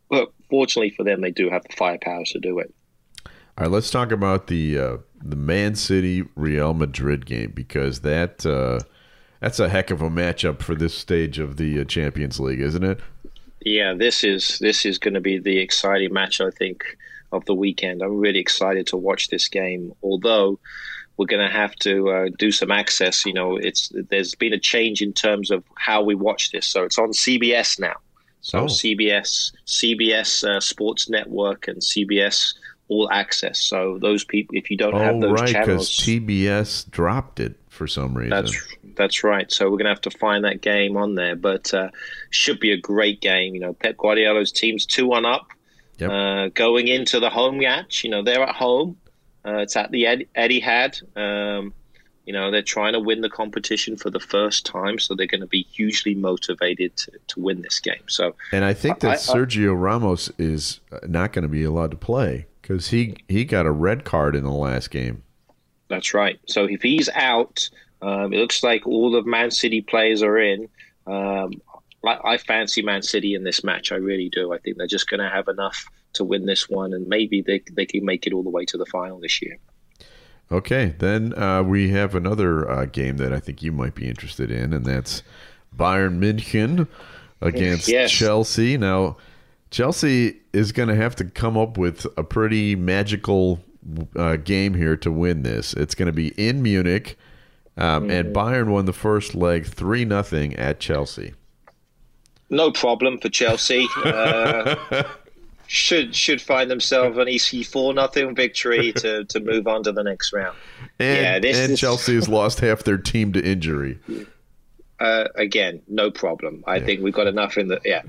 But 0.09 0.33
fortunately 0.49 0.89
for 0.89 1.05
them, 1.05 1.21
they 1.21 1.31
do 1.31 1.49
have 1.49 1.63
the 1.63 1.73
firepower 1.77 2.25
to 2.25 2.39
do 2.39 2.59
it. 2.59 2.73
All 3.25 3.31
right, 3.61 3.71
let's 3.71 3.91
talk 3.91 4.11
about 4.11 4.47
the 4.47 4.77
uh, 4.77 4.97
the 5.23 5.35
Man 5.35 5.75
City 5.75 6.23
Real 6.35 6.73
Madrid 6.73 7.25
game 7.25 7.51
because 7.53 8.01
that 8.01 8.45
uh, 8.45 8.79
that's 9.39 9.59
a 9.59 9.69
heck 9.69 9.91
of 9.91 10.01
a 10.01 10.09
matchup 10.09 10.61
for 10.61 10.75
this 10.75 10.93
stage 10.93 11.39
of 11.39 11.57
the 11.57 11.79
uh, 11.81 11.83
Champions 11.83 12.39
League, 12.39 12.61
isn't 12.61 12.83
it? 12.83 12.99
Yeah, 13.63 13.93
this 13.93 14.23
is 14.23 14.57
this 14.59 14.85
is 14.85 14.97
going 14.97 15.13
to 15.13 15.21
be 15.21 15.37
the 15.39 15.57
exciting 15.59 16.13
match. 16.13 16.41
I 16.41 16.49
think 16.51 16.97
of 17.31 17.45
the 17.45 17.55
weekend. 17.55 18.01
I'm 18.01 18.17
really 18.17 18.39
excited 18.39 18.87
to 18.87 18.97
watch 18.97 19.29
this 19.29 19.47
game. 19.47 19.93
Although 20.03 20.59
we're 21.17 21.27
going 21.27 21.45
to 21.47 21.53
have 21.53 21.75
to 21.75 22.09
uh, 22.09 22.29
do 22.39 22.51
some 22.51 22.71
access. 22.71 23.25
You 23.25 23.33
know, 23.33 23.57
it's 23.57 23.91
there's 24.09 24.33
been 24.35 24.53
a 24.53 24.59
change 24.59 25.01
in 25.01 25.13
terms 25.13 25.51
of 25.51 25.63
how 25.75 26.01
we 26.01 26.15
watch 26.15 26.51
this. 26.51 26.65
So 26.65 26.83
it's 26.83 26.97
on 26.97 27.11
CBS 27.11 27.79
now. 27.79 27.95
So 28.41 28.61
Oh. 28.61 28.65
CBS, 28.65 29.51
CBS 29.67 30.43
uh, 30.43 30.59
Sports 30.59 31.09
Network, 31.09 31.67
and 31.67 31.79
CBS 31.79 32.55
All 32.91 33.09
Access. 33.11 33.59
So 33.59 33.97
those 33.99 34.23
people, 34.25 34.55
if 34.57 34.69
you 34.69 34.75
don't 34.77 34.93
have 34.93 35.15
Oh, 35.15 35.21
those 35.21 35.31
right, 35.39 35.47
because 35.47 35.89
channels, 35.89 36.25
TBS 36.25 36.91
dropped 36.91 37.39
it 37.39 37.55
for 37.69 37.87
some 37.87 38.13
reason. 38.13 38.29
that's 38.31 38.57
that's 38.97 39.23
right. 39.23 39.49
So 39.51 39.65
we're 39.65 39.77
going 39.77 39.85
to 39.85 39.91
have 39.91 40.01
to 40.01 40.11
find 40.11 40.43
that 40.43 40.61
game 40.61 40.97
on 40.97 41.15
there, 41.15 41.35
but 41.37 41.73
uh, 41.73 41.89
should 42.29 42.59
be 42.59 42.71
a 42.73 42.77
great 42.77 43.21
game. 43.21 43.55
You 43.55 43.61
know, 43.61 43.73
Pep 43.73 43.95
Guardiola's 43.97 44.51
team's 44.51 44.85
two 44.85 45.05
one 45.07 45.25
up, 45.25 45.47
Yep. 45.99 46.09
uh, 46.11 46.47
going 46.49 46.87
into 46.89 47.19
the 47.21 47.29
home 47.29 47.59
match. 47.59 48.03
You 48.03 48.09
know, 48.09 48.23
they're 48.23 48.43
at 48.43 48.55
home. 48.55 48.97
Uh, 49.45 49.59
it's 49.59 49.75
at 49.77 49.89
the 49.91 50.05
Ed- 50.07 50.27
Etihad. 50.35 51.01
Um, 51.17 51.73
you 52.25 52.33
know, 52.33 52.51
they're 52.51 52.61
trying 52.61 52.93
to 52.93 52.99
win 52.99 53.21
the 53.21 53.29
competition 53.29 53.95
for 53.97 54.09
the 54.11 54.19
first 54.19 54.65
time, 54.65 54.99
so 54.99 55.15
they're 55.15 55.25
going 55.25 55.41
to 55.41 55.47
be 55.47 55.63
hugely 55.71 56.13
motivated 56.13 56.95
to, 56.97 57.11
to 57.27 57.39
win 57.39 57.61
this 57.61 57.79
game. 57.79 58.03
So 58.07 58.35
And 58.51 58.63
I 58.65 58.73
think 58.73 58.99
that 58.99 59.09
I- 59.09 59.13
I- 59.13 59.15
Sergio 59.15 59.73
Ramos 59.79 60.29
is 60.37 60.81
not 61.07 61.31
going 61.33 61.43
to 61.43 61.49
be 61.49 61.63
allowed 61.63 61.91
to 61.91 61.97
play 61.97 62.45
because 62.71 62.89
he 62.89 63.15
he 63.27 63.45
got 63.45 63.65
a 63.65 63.71
red 63.71 64.03
card 64.03 64.35
in 64.35 64.43
the 64.43 64.51
last 64.51 64.91
game. 64.91 65.23
That's 65.89 66.13
right. 66.13 66.39
So 66.47 66.65
if 66.65 66.81
he's 66.81 67.09
out, 67.09 67.69
um, 68.01 68.33
it 68.33 68.37
looks 68.37 68.63
like 68.63 68.87
all 68.87 69.15
of 69.15 69.25
Man 69.25 69.51
City 69.51 69.81
players 69.81 70.23
are 70.23 70.37
in. 70.37 70.69
Um, 71.05 71.61
I, 72.05 72.17
I 72.23 72.37
fancy 72.37 72.81
Man 72.81 73.01
City 73.01 73.35
in 73.35 73.43
this 73.43 73.63
match. 73.63 73.91
I 73.91 73.95
really 73.95 74.29
do. 74.29 74.53
I 74.53 74.57
think 74.59 74.77
they're 74.77 74.87
just 74.87 75.09
going 75.09 75.19
to 75.19 75.29
have 75.29 75.47
enough 75.47 75.85
to 76.13 76.23
win 76.23 76.45
this 76.45 76.69
one, 76.69 76.93
and 76.93 77.07
maybe 77.07 77.41
they 77.41 77.61
they 77.73 77.85
can 77.85 78.05
make 78.05 78.25
it 78.25 78.33
all 78.33 78.43
the 78.43 78.49
way 78.49 78.65
to 78.65 78.77
the 78.77 78.85
final 78.85 79.19
this 79.19 79.41
year. 79.41 79.57
Okay, 80.51 80.95
then 80.99 81.33
uh, 81.37 81.63
we 81.63 81.89
have 81.89 82.13
another 82.15 82.69
uh, 82.69 82.85
game 82.85 83.17
that 83.17 83.31
I 83.31 83.39
think 83.39 83.61
you 83.61 83.71
might 83.71 83.95
be 83.95 84.07
interested 84.07 84.51
in, 84.51 84.73
and 84.73 84.85
that's 84.85 85.23
Bayern 85.75 86.19
München 86.19 86.87
against 87.41 87.87
Yes. 87.87 88.11
Chelsea. 88.11 88.77
Now, 88.77 89.15
Chelsea 89.71 90.39
is 90.53 90.71
going 90.71 90.89
to 90.89 90.95
have 90.95 91.15
to 91.15 91.25
come 91.25 91.57
up 91.57 91.77
with 91.77 92.05
a 92.17 92.23
pretty 92.23 92.75
magical 92.75 93.59
uh, 94.15 94.35
game 94.35 94.73
here 94.73 94.95
to 94.97 95.11
win 95.11 95.43
this. 95.43 95.73
It's 95.73 95.95
going 95.95 96.07
to 96.07 96.11
be 96.13 96.29
in 96.37 96.61
Munich, 96.61 97.17
um, 97.77 98.09
and 98.09 98.35
Bayern 98.35 98.67
won 98.67 98.85
the 98.85 98.93
first 98.93 99.33
leg 99.33 99.65
three 99.65 100.05
nothing 100.05 100.55
at 100.57 100.79
Chelsea. 100.79 101.33
No 102.49 102.71
problem 102.71 103.17
for 103.19 103.29
Chelsea. 103.29 103.87
Uh, 104.05 105.03
should 105.67 106.13
should 106.13 106.41
find 106.41 106.69
themselves 106.69 107.17
an 107.17 107.29
easy 107.29 107.63
four 107.63 107.93
nothing 107.93 108.35
victory 108.35 108.91
to, 108.91 109.23
to 109.23 109.39
move 109.39 109.67
on 109.67 109.81
to 109.83 109.93
the 109.93 110.03
next 110.03 110.33
round. 110.33 110.57
And, 110.99 111.17
Yeah, 111.17 111.39
this 111.39 111.57
and 111.57 111.71
is- 111.71 111.79
Chelsea 111.79 112.13
has 112.15 112.27
lost 112.27 112.59
half 112.59 112.83
their 112.83 112.97
team 112.97 113.31
to 113.31 113.41
injury. 113.41 113.97
uh, 115.01 115.27
again, 115.35 115.81
no 115.87 116.11
problem. 116.11 116.63
I 116.67 116.79
think 116.79 117.01
we've 117.01 117.13
got 117.13 117.27
enough 117.27 117.57
in 117.57 117.67
the 117.67 117.79
yeah. 117.83 118.03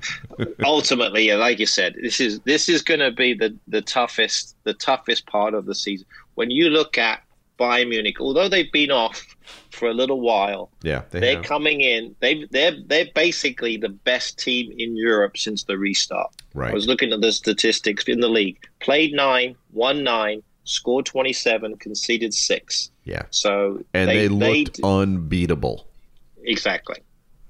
Ultimately, 0.64 1.26
yeah, 1.28 1.36
like 1.36 1.58
you 1.58 1.66
said, 1.66 1.94
this 2.00 2.20
is 2.20 2.40
this 2.40 2.68
is 2.68 2.82
going 2.82 3.00
to 3.00 3.10
be 3.10 3.34
the 3.34 3.56
the 3.68 3.80
toughest 3.82 4.56
the 4.64 4.74
toughest 4.74 5.26
part 5.26 5.54
of 5.54 5.66
the 5.66 5.74
season. 5.74 6.06
When 6.34 6.50
you 6.50 6.70
look 6.70 6.98
at 6.98 7.22
Bayern 7.58 7.88
Munich, 7.90 8.20
although 8.20 8.48
they've 8.48 8.72
been 8.72 8.90
off 8.90 9.24
for 9.70 9.88
a 9.88 9.94
little 9.94 10.20
while, 10.20 10.70
Yeah, 10.82 11.02
they 11.10 11.20
they're 11.20 11.36
have. 11.36 11.44
coming 11.44 11.80
in. 11.80 12.14
They 12.20 12.46
they're 12.50 12.76
they're 12.86 13.08
basically 13.14 13.76
the 13.76 13.88
best 13.90 14.38
team 14.38 14.72
in 14.78 14.96
Europe 14.96 15.36
since 15.36 15.64
the 15.64 15.76
restart. 15.78 16.30
Right. 16.54 16.70
I 16.70 16.74
was 16.74 16.86
looking 16.86 17.12
at 17.12 17.20
the 17.20 17.32
statistics 17.32 18.04
in 18.04 18.20
the 18.20 18.28
league. 18.28 18.58
Played 18.80 19.12
nine, 19.14 19.56
won 19.72 20.02
nine, 20.04 20.42
scored 20.64 21.06
27, 21.06 21.76
conceded 21.78 22.34
six. 22.34 22.90
Yeah. 23.04 23.22
So 23.30 23.82
And 23.94 24.08
they, 24.10 24.28
looked 24.28 24.74
d- 24.74 24.82
unbeatable. 24.84 25.86
Exactly. 26.44 26.98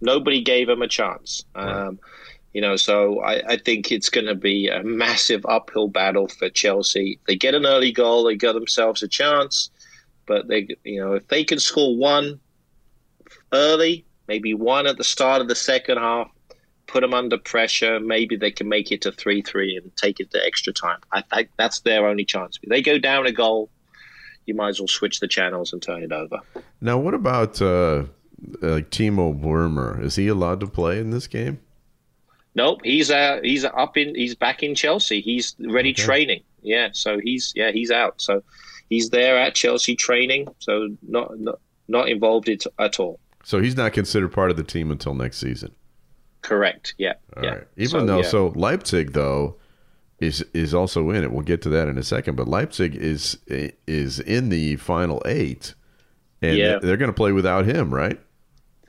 Nobody 0.01 0.43
gave 0.43 0.67
them 0.67 0.83
a 0.83 0.89
chance. 0.89 1.45
Um, 1.55 1.99
you 2.53 2.61
know, 2.61 2.77
so 2.77 3.21
I, 3.21 3.53
I 3.53 3.57
think 3.57 3.91
it's 3.91 4.11
going 4.11 4.27
to 4.27 4.35
be 4.35 4.69
a 4.69 4.83
massive 4.83 5.47
uphill 5.47 5.89
battle 5.89 6.29
for 6.29 6.51
Chelsea. 6.51 7.19
They 7.27 7.37
get 7.37 7.55
an 7.55 7.65
early 7.65 7.93
goal, 7.93 8.25
they 8.25 8.37
get 8.37 8.53
themselves 8.53 9.03
a 9.03 9.09
chance, 9.09 9.71
but 10.27 10.49
they, 10.49 10.69
you 10.85 11.01
know, 11.01 11.15
if 11.15 11.29
they 11.29 11.45
can 11.45 11.59
score 11.59 11.97
one 11.97 12.41
early, 13.53 14.05
maybe 14.29 14.55
one 14.55 14.87
at 14.87 14.99
the 14.99 15.05
start 15.05 15.41
of 15.41 15.49
the 15.49 15.55
second 15.55 15.99
half, 15.99 16.31
put 16.87 17.01
them 17.01 17.15
under 17.15 17.39
pressure, 17.39 18.01
maybe 18.01 18.37
they 18.37 18.51
can 18.51 18.69
make 18.69 18.93
it 18.93 19.01
to 19.03 19.13
three-three 19.13 19.77
and 19.77 19.97
take 19.97 20.21
it 20.21 20.31
to 20.33 20.45
extra 20.45 20.73
time. 20.73 20.99
I 21.13 21.23
think 21.23 21.49
that's 21.57 21.81
their 21.81 22.07
only 22.07 22.25
chance. 22.25 22.59
If 22.63 22.69
they 22.69 22.83
go 22.83 22.99
down 22.99 23.27
a 23.27 23.33
goal, 23.33 23.71
you 24.45 24.55
might 24.55 24.71
as 24.71 24.81
well 24.81 24.89
switch 24.89 25.21
the 25.21 25.29
channels 25.29 25.73
and 25.73 25.81
turn 25.81 26.03
it 26.03 26.13
over. 26.13 26.41
Now, 26.81 26.99
what 26.99 27.15
about 27.15 27.63
uh, 27.63 28.05
like 28.61 28.91
Timo 28.91 29.35
Werner? 29.37 30.01
Is 30.03 30.17
he 30.17 30.29
allowed 30.29 30.61
to 30.61 30.67
play 30.67 30.99
in 30.99 31.11
this 31.11 31.27
game? 31.27 31.61
Nope, 32.55 32.81
he's 32.85 33.11
uh 33.11 33.41
he's 33.43 33.65
up 33.65 33.97
in 33.97 34.15
he's 34.15 34.35
back 34.35 34.63
in 34.63 34.75
Chelsea. 34.75 35.21
He's 35.21 35.57
ready 35.59 35.93
training. 35.93 36.43
Yeah, 36.63 36.89
so 36.93 37.19
he's 37.23 37.53
yeah 37.57 37.71
he's 37.71 37.91
out. 37.91 38.21
So 38.21 38.43
he's 38.91 39.11
there 39.11 39.39
at 39.39 39.55
Chelsea 39.55 39.97
training. 39.97 40.49
So 40.59 40.89
not 41.09 41.39
not, 41.41 41.59
not 41.89 42.09
involved 42.09 42.49
at 42.51 43.01
all. 43.01 43.19
So 43.45 43.61
he's 43.61 43.77
not 43.77 43.93
considered 43.93 44.33
part 44.33 44.51
of 44.51 44.57
the 44.57 44.63
team 44.65 44.91
until 44.91 45.15
next 45.15 45.39
season. 45.39 45.75
Correct. 46.43 46.95
Yeah. 46.99 47.15
All 47.37 47.45
yeah. 47.45 47.51
right. 47.51 47.65
Even 47.77 47.89
So, 48.01 48.07
though 48.07 48.17
yeah. 48.21 48.29
so 48.29 48.47
Leipzig 48.55 49.13
though 49.13 49.57
is 50.21 50.43
is 50.53 50.75
also 50.75 51.11
in 51.11 51.25
it. 51.25 51.33
We'll 51.33 51.43
get 51.43 51.63
to 51.63 51.69
that 51.71 51.89
in 51.89 51.97
a 51.97 52.03
second. 52.03 52.37
But 52.37 52.49
Leipzig 52.49 52.95
is 52.95 53.39
is 53.49 54.21
in 54.21 54.51
the 54.51 54.77
final 54.77 55.23
eight, 55.25 55.75
and 56.43 56.57
Yeah. 56.57 56.79
they're 56.83 56.97
going 56.99 57.11
to 57.11 57.15
play 57.15 57.33
without 57.33 57.65
him, 57.65 57.93
right? 57.95 58.21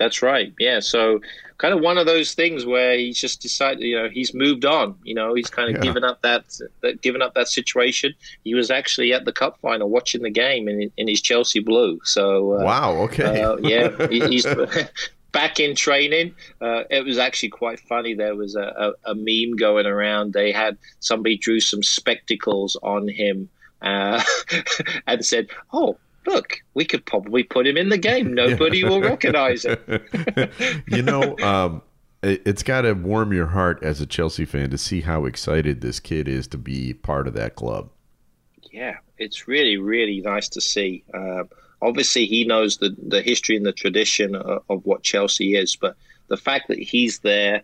That's 0.04 0.22
right. 0.22 0.54
Yeah. 0.60 0.82
So 0.82 1.22
kind 1.58 1.74
of 1.74 1.80
one 1.80 1.98
of 1.98 2.06
those 2.06 2.34
things 2.34 2.66
where 2.66 2.98
he's 2.98 3.18
just 3.22 3.42
decided, 3.42 3.80
you 3.82 3.96
know, 3.96 4.10
he's 4.10 4.34
moved 4.34 4.66
on. 4.66 4.96
You 5.04 5.16
know, 5.16 5.34
he's 5.34 5.50
kind 5.50 5.70
of 5.70 5.76
Yeah. 5.78 5.88
given 5.88 6.04
up 6.04 6.22
that, 6.24 6.44
that 6.82 7.02
given 7.02 7.22
up 7.22 7.34
that 7.36 7.48
situation. 7.48 8.14
He 8.44 8.54
was 8.54 8.70
actually 8.70 9.14
at 9.14 9.24
the 9.24 9.32
cup 9.32 9.60
final 9.62 9.90
watching 9.90 10.24
the 10.24 10.30
game 10.30 10.68
in 10.68 10.92
in 10.98 11.08
his 11.08 11.22
Chelsea 11.22 11.62
blue. 11.62 12.00
So 12.04 12.56
uh, 12.60 12.64
wow. 12.66 12.92
Okay. 13.06 13.42
Uh, 13.42 13.56
yeah, 13.62 14.08
he, 14.10 14.20
he's 14.28 14.46
back 15.32 15.60
in 15.60 15.74
training. 15.76 16.36
Uh, 16.62 16.84
it 16.90 17.06
was 17.06 17.18
actually 17.18 17.50
quite 17.50 17.80
funny. 17.80 18.14
There 18.14 18.36
was 18.36 18.56
a, 18.56 18.94
a, 19.06 19.12
a 19.12 19.16
meme 19.16 19.56
going 19.58 19.86
around. 19.86 20.34
They 20.34 20.52
had 20.52 20.78
somebody 21.00 21.38
drew 21.38 21.60
some 21.62 21.82
spectacles 21.82 22.76
on 22.84 23.08
him 23.08 23.48
uh, 23.82 24.22
and 25.08 25.26
said, 25.26 25.48
"Oh." 25.72 25.98
Look, 26.26 26.62
we 26.74 26.86
could 26.86 27.06
probably 27.06 27.44
put 27.44 27.68
him 27.68 27.78
in 27.78 27.90
the 27.90 27.98
game. 27.98 28.34
Nobody 28.36 28.84
will 28.84 29.02
recognize 29.02 29.66
him. 29.66 29.78
you 30.88 31.02
know, 31.02 31.38
um, 31.40 31.82
it, 32.22 32.42
it's 32.46 32.64
got 32.64 32.82
to 32.82 32.94
warm 32.94 33.34
your 33.34 33.48
heart 33.48 33.80
as 33.84 34.02
a 34.02 34.06
Chelsea 34.06 34.46
fan 34.46 34.70
to 34.70 34.78
see 34.78 35.02
how 35.02 35.26
excited 35.26 35.82
this 35.82 36.00
kid 36.00 36.28
is 36.28 36.48
to 36.48 36.58
be 36.58 36.94
part 36.94 37.28
of 37.28 37.34
that 37.34 37.56
club. 37.56 37.90
Yeah, 38.72 38.98
it's 39.18 39.48
really, 39.48 39.78
really 39.78 40.22
nice 40.22 40.50
to 40.50 40.62
see. 40.62 41.04
Um, 41.14 41.50
obviously, 41.82 42.26
he 42.26 42.46
knows 42.46 42.78
the, 42.78 42.96
the 43.08 43.22
history 43.22 43.56
and 43.56 43.66
the 43.66 43.74
tradition 43.74 44.36
of, 44.36 44.64
of 44.70 44.86
what 44.86 45.04
Chelsea 45.04 45.56
is, 45.56 45.76
but 45.76 45.96
the 46.28 46.38
fact 46.38 46.70
that 46.70 46.80
he's 46.80 47.20
there, 47.20 47.62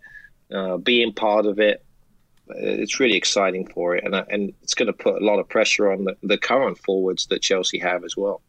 uh, 0.53 0.77
being 0.77 1.13
part 1.13 1.45
of 1.45 1.59
it, 1.59 1.83
uh, 2.49 2.53
it's 2.57 2.99
really 2.99 3.15
exciting 3.15 3.67
for 3.67 3.95
it, 3.95 4.03
and 4.03 4.15
uh, 4.15 4.25
and 4.29 4.53
it's 4.63 4.73
going 4.73 4.87
to 4.87 4.93
put 4.93 5.21
a 5.21 5.25
lot 5.25 5.39
of 5.39 5.47
pressure 5.47 5.91
on 5.91 6.03
the, 6.05 6.17
the 6.23 6.37
current 6.37 6.77
forwards 6.79 7.27
that 7.27 7.41
Chelsea 7.41 7.79
have 7.79 8.03
as 8.03 8.17
well. 8.17 8.41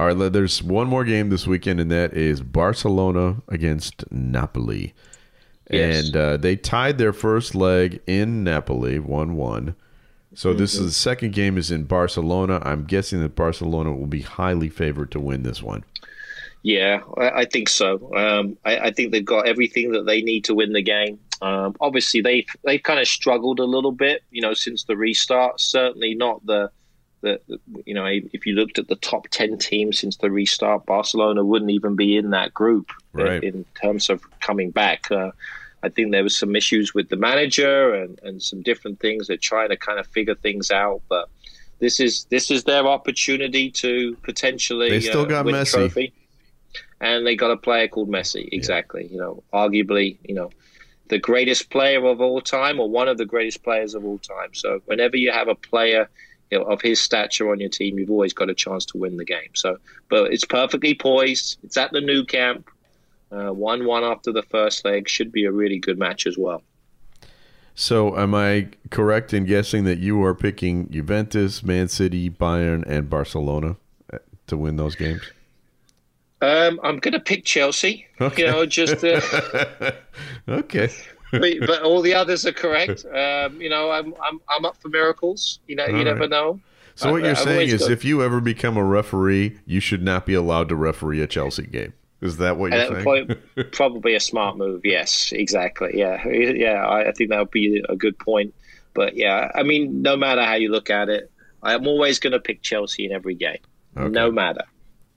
All 0.00 0.06
right, 0.14 0.32
there's 0.32 0.62
one 0.62 0.86
more 0.88 1.04
game 1.04 1.28
this 1.28 1.46
weekend, 1.46 1.78
and 1.78 1.90
that 1.90 2.14
is 2.14 2.40
Barcelona 2.40 3.42
against 3.48 4.10
Napoli. 4.10 4.94
Yes. 5.70 6.06
And 6.06 6.16
uh, 6.16 6.36
they 6.38 6.56
tied 6.56 6.96
their 6.96 7.12
first 7.12 7.54
leg 7.54 8.00
in 8.06 8.42
Napoli, 8.42 8.98
1 8.98 9.36
1. 9.36 9.74
So 10.32 10.54
this 10.54 10.74
Mm-hmm. 10.74 10.84
is 10.84 10.90
the 10.90 10.98
second 10.98 11.32
game 11.34 11.58
is 11.58 11.70
in 11.70 11.84
Barcelona. 11.84 12.62
I'm 12.64 12.84
guessing 12.84 13.20
that 13.20 13.36
Barcelona 13.36 13.92
will 13.92 14.06
be 14.06 14.22
highly 14.22 14.70
favored 14.70 15.10
to 15.10 15.20
win 15.20 15.42
this 15.42 15.62
one. 15.62 15.84
Yeah, 16.62 17.00
I, 17.18 17.30
I 17.40 17.44
think 17.44 17.68
so. 17.68 18.10
Um, 18.16 18.56
I, 18.64 18.78
I 18.78 18.90
think 18.92 19.12
they've 19.12 19.22
got 19.22 19.46
everything 19.46 19.92
that 19.92 20.06
they 20.06 20.22
need 20.22 20.44
to 20.44 20.54
win 20.54 20.72
the 20.72 20.80
game. 20.80 21.18
Um, 21.42 21.76
obviously, 21.78 22.22
they 22.22 22.46
they've 22.64 22.82
kind 22.82 23.00
of 23.00 23.06
struggled 23.06 23.60
a 23.60 23.64
little 23.64 23.92
bit, 23.92 24.22
you 24.30 24.40
know, 24.40 24.54
since 24.54 24.84
the 24.84 24.96
restart. 24.96 25.60
Certainly 25.60 26.14
not 26.14 26.44
the, 26.46 26.70
the 27.22 27.40
you 27.84 27.94
know, 27.94 28.06
if 28.06 28.46
you 28.46 28.54
looked 28.54 28.78
at 28.78 28.88
the 28.88 28.96
top 28.96 29.28
ten 29.28 29.58
teams 29.58 29.98
since 29.98 30.16
the 30.16 30.30
restart, 30.30 30.86
Barcelona 30.86 31.44
wouldn't 31.44 31.70
even 31.70 31.96
be 31.96 32.16
in 32.16 32.30
that 32.30 32.54
group 32.54 32.90
Right. 33.12 33.42
in 33.42 33.64
terms 33.82 34.08
of 34.08 34.22
coming 34.40 34.70
back. 34.70 35.10
Uh, 35.10 35.32
I 35.82 35.88
think 35.88 36.12
there 36.12 36.22
was 36.22 36.38
some 36.38 36.54
issues 36.54 36.94
with 36.94 37.08
the 37.08 37.16
manager 37.16 37.94
and, 37.94 38.18
and 38.22 38.42
some 38.42 38.62
different 38.62 39.00
things. 39.00 39.26
They're 39.26 39.36
trying 39.36 39.70
to 39.70 39.76
kind 39.76 39.98
of 39.98 40.06
figure 40.06 40.34
things 40.34 40.70
out, 40.70 41.02
but 41.08 41.28
this 41.78 41.98
is 42.00 42.24
this 42.30 42.50
is 42.50 42.64
their 42.64 42.86
opportunity 42.86 43.70
to 43.70 44.14
potentially 44.22 44.90
They 44.90 45.00
still 45.00 45.22
uh, 45.22 45.24
got 45.24 45.44
win 45.46 45.54
Messi. 45.54 45.72
trophy 45.72 46.12
and 47.00 47.26
they 47.26 47.34
got 47.34 47.50
a 47.50 47.56
player 47.56 47.88
called 47.88 48.10
Messi. 48.10 48.48
Exactly. 48.52 49.08
You 49.10 49.18
know, 49.18 49.42
arguably, 49.52 50.18
you 50.22 50.34
know, 50.34 50.50
the 51.08 51.18
greatest 51.18 51.70
player 51.70 52.04
of 52.06 52.20
all 52.20 52.40
time, 52.40 52.78
or 52.78 52.88
one 52.88 53.08
of 53.08 53.18
the 53.18 53.24
greatest 53.26 53.62
players 53.64 53.94
of 53.94 54.04
all 54.04 54.18
time. 54.18 54.52
So 54.52 54.80
whenever 54.84 55.16
you 55.16 55.32
have 55.32 55.48
a 55.48 55.54
player 55.54 56.08
you 56.50 56.58
know, 56.58 56.64
of 56.64 56.80
his 56.80 57.00
stature 57.00 57.50
on 57.50 57.60
your 57.60 57.68
team, 57.68 57.98
you've 57.98 58.10
always 58.10 58.32
got 58.32 58.50
a 58.50 58.54
chance 58.54 58.84
to 58.86 58.98
win 58.98 59.16
the 59.16 59.24
game. 59.24 59.50
So, 59.54 59.78
but 60.08 60.32
it's 60.32 60.44
perfectly 60.44 60.94
poised. 60.94 61.58
It's 61.62 61.76
at 61.76 61.92
the 61.92 62.00
Nou 62.00 62.24
Camp. 62.24 62.68
Uh, 63.32 63.50
one 63.52 63.86
one 63.86 64.02
after 64.02 64.32
the 64.32 64.42
first 64.42 64.84
leg 64.84 65.08
should 65.08 65.30
be 65.30 65.44
a 65.44 65.52
really 65.52 65.78
good 65.78 65.98
match 65.98 66.26
as 66.26 66.36
well. 66.36 66.62
So 67.76 68.16
am 68.18 68.34
I 68.34 68.68
correct 68.90 69.32
in 69.32 69.44
guessing 69.44 69.84
that 69.84 69.98
you 69.98 70.22
are 70.24 70.34
picking 70.34 70.90
Juventus, 70.90 71.62
Man 71.62 71.88
City, 71.88 72.28
Bayern, 72.28 72.84
and 72.86 73.08
Barcelona 73.08 73.76
uh, 74.12 74.18
to 74.48 74.56
win 74.56 74.76
those 74.76 74.96
games? 74.96 75.22
Um, 76.42 76.80
I'm 76.82 76.98
going 76.98 77.12
to 77.12 77.20
pick 77.20 77.44
Chelsea. 77.44 78.06
Okay. 78.20 78.42
You 78.42 78.50
know, 78.50 78.66
just. 78.66 79.04
Uh, 79.04 79.20
Okay. 80.48 80.90
But, 81.30 81.42
but 81.66 81.82
all 81.82 82.02
the 82.02 82.14
others 82.14 82.44
are 82.46 82.52
correct. 82.52 83.04
Um, 83.06 83.60
you 83.60 83.68
know, 83.68 83.90
I'm 83.90 84.14
I'm 84.22 84.40
I'm 84.48 84.64
up 84.64 84.76
for 84.80 84.88
miracles. 84.88 85.60
You 85.66 85.76
know, 85.76 85.86
you 85.86 85.98
All 85.98 86.04
never 86.04 86.26
know. 86.28 86.60
So 86.94 87.12
what 87.12 87.22
I- 87.22 87.28
you're 87.28 87.36
I've 87.36 87.38
saying 87.42 87.68
is 87.70 87.80
got- 87.82 87.90
if 87.92 88.04
you 88.04 88.22
ever 88.22 88.40
become 88.40 88.76
a 88.76 88.84
referee, 88.84 89.58
you 89.66 89.80
should 89.80 90.02
not 90.02 90.26
be 90.26 90.34
allowed 90.34 90.68
to 90.70 90.76
referee 90.76 91.20
a 91.22 91.26
Chelsea 91.26 91.66
game. 91.66 91.94
Is 92.20 92.36
that 92.36 92.58
what 92.58 92.72
you're 92.72 93.02
saying? 93.02 93.26
pro- 93.54 93.64
probably 93.72 94.14
a 94.14 94.20
smart 94.20 94.58
move. 94.58 94.82
Yes, 94.84 95.32
exactly. 95.32 95.92
Yeah, 95.94 96.26
yeah. 96.28 96.86
I, 96.86 97.08
I 97.08 97.12
think 97.12 97.30
that 97.30 97.38
would 97.38 97.50
be 97.50 97.82
a 97.88 97.96
good 97.96 98.18
point. 98.18 98.52
But 98.92 99.16
yeah, 99.16 99.50
I 99.54 99.62
mean, 99.62 100.02
no 100.02 100.16
matter 100.18 100.44
how 100.44 100.54
you 100.56 100.70
look 100.70 100.90
at 100.90 101.08
it, 101.08 101.30
I'm 101.62 101.86
always 101.86 102.18
going 102.18 102.32
to 102.32 102.40
pick 102.40 102.60
Chelsea 102.60 103.06
in 103.06 103.12
every 103.12 103.34
game, 103.36 103.58
Okay. 103.96 104.08
no 104.10 104.30
matter. 104.30 104.64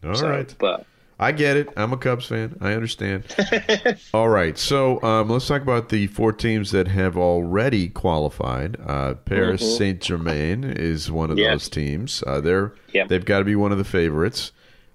All 0.06 0.16
So, 0.16 0.30
right. 0.30 0.56
But 0.60 0.86
I 1.20 1.32
get 1.32 1.58
it. 1.58 1.70
I'm 1.78 1.94
a 1.94 1.98
Cubs 1.98 2.26
fan. 2.26 2.58
I 2.60 2.74
understand. 2.74 3.24
All 4.14 4.30
right. 4.30 4.58
So 4.58 5.02
um, 5.04 5.30
let's 5.30 5.48
talk 5.48 5.62
about 5.62 5.90
the 5.90 6.08
four 6.08 6.34
teams 6.34 6.72
that 6.72 6.88
have 6.88 7.18
already 7.18 7.88
qualified. 7.90 8.78
Uh, 8.86 9.14
Paris 9.16 9.78
Saint 9.78 10.02
Germain 10.02 10.64
is 10.64 11.12
one 11.12 11.30
of 11.32 11.38
Mm-hmm. 11.38 11.52
Those 11.52 11.70
teams. 11.70 12.24
Uh, 12.26 12.42
they're 12.42 12.74
Yep. 12.94 13.08
they've 13.10 13.26
got 13.26 13.40
to 13.40 13.46
be 13.46 13.56
one 13.56 13.72
of 13.72 13.78
the 13.78 13.84
favorites. 13.84 14.52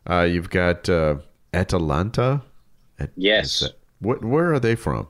Uh, 0.09 0.23
you've 0.23 0.51
got 0.51 0.89
uh, 0.89 1.17
Atalanta. 1.53 2.43
At- 2.99 3.11
Yes. 3.17 3.65
what? 4.01 4.25
Where 4.25 4.53
are 4.53 4.61
they 4.61 4.75
from? 4.75 5.07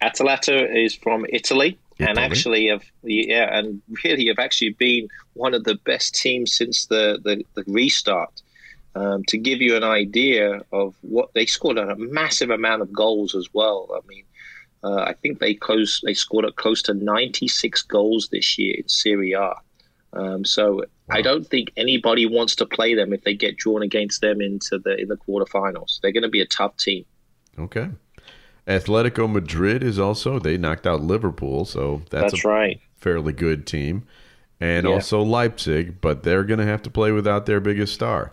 Atalanta 0.00 0.70
is 0.76 0.94
from 0.94 1.24
Italy, 1.30 1.78
and 1.98 2.18
actually 2.18 2.68
have 2.68 2.84
yeah, 3.02 3.56
and 3.58 3.80
really 4.04 4.26
have 4.26 4.38
actually 4.38 4.70
been 4.70 5.08
one 5.32 5.54
of 5.54 5.64
the 5.64 5.76
best 5.84 6.14
teams 6.14 6.52
since 6.54 6.86
the 6.86 7.18
the, 7.22 7.42
the 7.54 7.64
restart. 7.72 8.42
Um, 8.96 9.22
to 9.28 9.36
give 9.36 9.60
you 9.60 9.76
an 9.76 9.84
idea 9.84 10.62
of 10.72 10.94
what 11.02 11.28
they 11.34 11.44
scored 11.44 11.76
a 11.76 11.94
massive 11.96 12.48
amount 12.48 12.80
of 12.80 12.90
goals 12.92 13.34
as 13.34 13.46
well. 13.52 13.88
I 13.94 14.00
mean, 14.08 14.24
uh, 14.82 15.02
I 15.10 15.12
think 15.12 15.38
they 15.38 15.52
close 15.52 16.00
they 16.02 16.14
scored 16.14 16.46
at 16.46 16.56
close 16.56 16.80
to 16.82 16.94
96 16.94 17.82
goals 17.82 18.28
this 18.32 18.56
year 18.58 18.74
in 18.78 18.88
Serie 18.88 19.32
A. 19.32 19.52
Um, 20.14 20.46
so 20.46 20.82
I 21.10 21.20
don't 21.20 21.46
think 21.46 21.72
anybody 21.76 22.24
wants 22.24 22.54
to 22.56 22.64
play 22.64 22.94
them 22.94 23.12
if 23.12 23.22
they 23.22 23.34
get 23.34 23.58
drawn 23.58 23.82
against 23.82 24.22
them 24.22 24.40
into 24.40 24.78
the 24.78 24.96
in 24.98 25.08
the 25.08 25.18
quarterfinals. 25.18 26.00
They're 26.00 26.12
going 26.12 26.22
to 26.22 26.30
be 26.30 26.40
a 26.40 26.46
tough 26.46 26.76
team. 26.78 27.04
Okay. 27.58 27.90
Atletico 28.66 29.30
Madrid 29.30 29.82
is 29.84 29.98
also 29.98 30.38
they 30.38 30.56
knocked 30.56 30.86
out 30.86 31.02
Liverpool, 31.02 31.64
so 31.66 32.02
that's, 32.10 32.32
That's 32.32 32.44
a 32.44 32.48
right. 32.48 32.80
fairly 32.96 33.32
good 33.34 33.66
team. 33.66 34.06
And 34.58 34.86
Yeah. 34.86 34.94
also 34.94 35.22
Leipzig, 35.22 36.00
but 36.00 36.22
they're 36.22 36.44
going 36.44 36.60
to 36.60 36.66
have 36.66 36.82
to 36.82 36.90
play 36.90 37.12
without 37.12 37.44
their 37.46 37.60
biggest 37.60 37.92
star. 37.92 38.32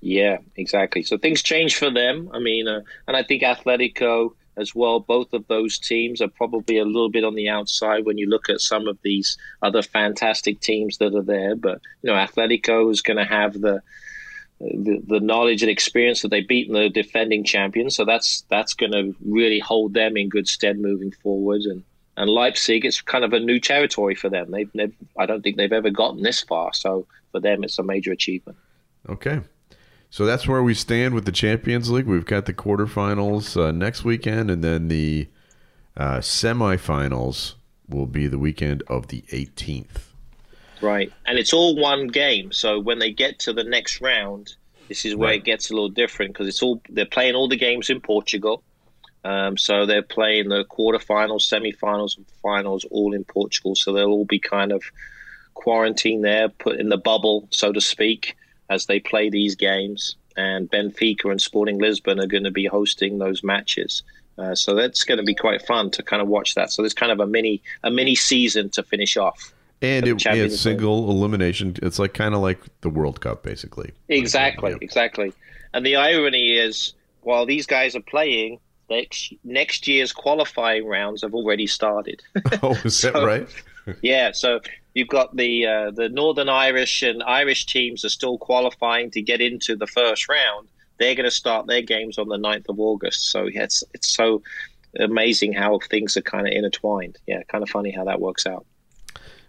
Yeah, 0.00 0.38
exactly. 0.56 1.02
So 1.02 1.18
things 1.18 1.42
change 1.42 1.76
for 1.76 1.90
them. 1.90 2.30
I 2.32 2.38
mean, 2.38 2.68
uh, 2.68 2.82
and 3.06 3.16
I 3.16 3.22
think 3.22 3.42
Atletico 3.42 4.32
as 4.58 4.74
well. 4.74 5.00
Both 5.00 5.32
of 5.32 5.46
those 5.46 5.78
teams 5.78 6.20
are 6.20 6.28
probably 6.28 6.78
a 6.78 6.84
little 6.84 7.10
bit 7.10 7.24
on 7.24 7.34
the 7.34 7.48
outside 7.48 8.04
when 8.04 8.18
you 8.18 8.28
look 8.28 8.50
at 8.50 8.60
some 8.60 8.88
of 8.88 8.98
these 9.02 9.38
other 9.62 9.82
fantastic 9.82 10.60
teams 10.60 10.98
that 10.98 11.14
are 11.14 11.22
there. 11.22 11.56
But 11.56 11.80
you 12.02 12.10
know, 12.10 12.16
Atletico 12.16 12.90
is 12.90 13.02
going 13.02 13.16
to 13.16 13.24
have 13.24 13.54
the, 13.54 13.82
the 14.60 15.02
the 15.06 15.20
knowledge 15.20 15.62
and 15.62 15.70
experience 15.70 16.22
that 16.22 16.28
they've 16.28 16.46
beaten 16.46 16.74
the 16.74 16.88
defending 16.88 17.44
champions, 17.44 17.96
so 17.96 18.04
that's 18.04 18.44
that's 18.48 18.74
going 18.74 18.92
to 18.92 19.14
really 19.24 19.60
hold 19.60 19.94
them 19.94 20.16
in 20.16 20.28
good 20.28 20.48
stead 20.48 20.78
moving 20.78 21.12
forward. 21.12 21.62
And 21.62 21.84
and 22.16 22.28
Leipzig, 22.28 22.84
it's 22.84 23.00
kind 23.00 23.24
of 23.24 23.32
a 23.32 23.40
new 23.40 23.60
territory 23.60 24.16
for 24.16 24.28
them. 24.28 24.50
They've, 24.50 24.70
they've 24.74 24.94
I 25.16 25.26
don't 25.26 25.42
think 25.42 25.56
they've 25.56 25.72
ever 25.72 25.90
gotten 25.90 26.22
this 26.22 26.42
far, 26.42 26.72
so 26.72 27.06
for 27.30 27.40
them, 27.40 27.62
it's 27.62 27.78
a 27.78 27.84
major 27.84 28.12
achievement. 28.12 28.58
Okay. 29.08 29.40
So 30.10 30.24
that's 30.24 30.48
where 30.48 30.62
we 30.62 30.74
stand 30.74 31.14
with 31.14 31.26
the 31.26 31.32
Champions 31.32 31.90
League. 31.90 32.06
We've 32.06 32.24
got 32.24 32.46
the 32.46 32.54
quarterfinals 32.54 33.56
uh, 33.60 33.72
next 33.72 34.04
weekend, 34.04 34.50
and 34.50 34.64
then 34.64 34.88
the 34.88 35.28
uh, 35.96 36.18
semifinals 36.18 37.54
will 37.88 38.06
be 38.06 38.26
the 38.26 38.38
weekend 38.38 38.82
of 38.88 39.08
the 39.08 39.22
18th. 39.32 40.04
Right, 40.80 41.12
and 41.26 41.38
it's 41.38 41.52
all 41.52 41.76
one 41.76 42.06
game. 42.06 42.52
So 42.52 42.78
when 42.78 42.98
they 43.00 43.10
get 43.10 43.38
to 43.40 43.52
the 43.52 43.64
next 43.64 44.00
round, 44.00 44.54
this 44.88 45.04
is 45.04 45.14
where 45.14 45.30
Right. 45.30 45.40
it 45.40 45.44
gets 45.44 45.70
a 45.70 45.74
little 45.74 45.88
different 45.88 46.32
because 46.32 46.46
it's 46.48 46.62
all 46.62 46.80
they're 46.88 47.04
playing 47.04 47.34
all 47.34 47.48
the 47.48 47.56
games 47.56 47.90
in 47.90 48.00
Portugal. 48.00 48.62
Um, 49.24 49.58
so 49.58 49.84
they're 49.84 50.02
playing 50.02 50.48
the 50.48 50.64
quarterfinals, 50.64 51.42
semifinals, 51.52 52.16
and 52.16 52.24
finals 52.42 52.86
all 52.90 53.12
in 53.12 53.24
Portugal. 53.24 53.74
So 53.74 53.92
they'll 53.92 54.06
all 54.12 54.24
be 54.24 54.38
kind 54.38 54.70
of 54.72 54.82
quarantined 55.54 56.24
there, 56.24 56.48
put 56.48 56.78
in 56.78 56.88
the 56.88 56.96
bubble, 56.96 57.48
so 57.50 57.72
to 57.72 57.80
speak, 57.80 58.36
as 58.70 58.86
they 58.86 59.00
play 59.00 59.30
these 59.30 59.54
games. 59.54 60.16
And 60.36 60.70
Benfica 60.70 61.30
and 61.30 61.40
Sporting 61.40 61.78
Lisbon 61.78 62.20
are 62.20 62.26
going 62.26 62.44
to 62.44 62.50
be 62.52 62.66
hosting 62.66 63.18
those 63.18 63.42
matches. 63.42 64.02
Uh, 64.38 64.54
so 64.54 64.74
that's 64.74 65.02
going 65.02 65.18
to 65.18 65.24
be 65.24 65.34
quite 65.34 65.62
fun 65.66 65.90
to 65.90 66.02
kind 66.02 66.22
of 66.22 66.28
watch 66.28 66.54
that. 66.54 66.70
So 66.70 66.82
there's 66.82 66.94
kind 66.94 67.10
of 67.10 67.18
a 67.18 67.26
mini 67.26 67.60
a 67.82 67.90
mini 67.90 68.14
season 68.14 68.70
to 68.70 68.84
finish 68.84 69.16
off. 69.16 69.52
And 69.82 70.06
it, 70.06 70.12
it's 70.14 70.24
League. 70.26 70.50
single 70.52 71.10
elimination. 71.10 71.74
It's 71.82 71.98
like 71.98 72.14
kind 72.14 72.34
of 72.34 72.40
like 72.40 72.60
the 72.82 72.88
World 72.88 73.20
Cup, 73.20 73.42
basically. 73.42 73.92
Exactly, 74.08 74.70
Yeah. 74.70 74.76
exactly. 74.80 75.32
And 75.74 75.84
the 75.84 75.96
irony 75.96 76.56
is, 76.56 76.94
while 77.22 77.46
these 77.46 77.66
guys 77.66 77.94
are 77.96 78.00
playing, 78.00 78.58
next 78.90 79.32
next 79.44 79.86
year's 79.88 80.12
qualifying 80.12 80.86
rounds 80.86 81.22
have 81.22 81.34
already 81.34 81.66
started. 81.66 82.22
Oh, 82.62 82.72
is 82.84 83.00
that 83.02 83.12
So- 83.14 83.24
right? 83.26 83.48
yeah, 84.02 84.32
so 84.32 84.60
you've 84.94 85.08
got 85.08 85.34
the 85.36 85.66
uh, 85.66 85.90
the 85.92 86.08
Northern 86.08 86.48
Irish 86.48 87.02
and 87.02 87.22
Irish 87.22 87.66
teams 87.66 88.04
are 88.04 88.08
still 88.10 88.36
qualifying 88.38 89.10
to 89.12 89.22
get 89.22 89.40
into 89.40 89.76
the 89.76 89.86
first 89.86 90.28
round. 90.28 90.68
They're 90.98 91.14
going 91.14 91.24
to 91.24 91.30
start 91.30 91.66
their 91.68 91.80
games 91.82 92.18
on 92.18 92.28
the 92.28 92.36
9th 92.36 92.68
of 92.68 92.80
August. 92.80 93.30
So 93.30 93.44
yeah, 93.46 93.62
it's 93.62 93.82
it's 93.94 94.08
so 94.08 94.42
amazing 94.98 95.52
how 95.52 95.78
things 95.90 96.16
are 96.16 96.22
kind 96.22 96.46
of 96.46 96.52
intertwined. 96.52 97.16
Yeah, 97.26 97.42
kind 97.44 97.62
of 97.62 97.70
funny 97.70 97.90
how 97.90 98.04
that 98.04 98.20
works 98.20 98.46
out. 98.46 98.66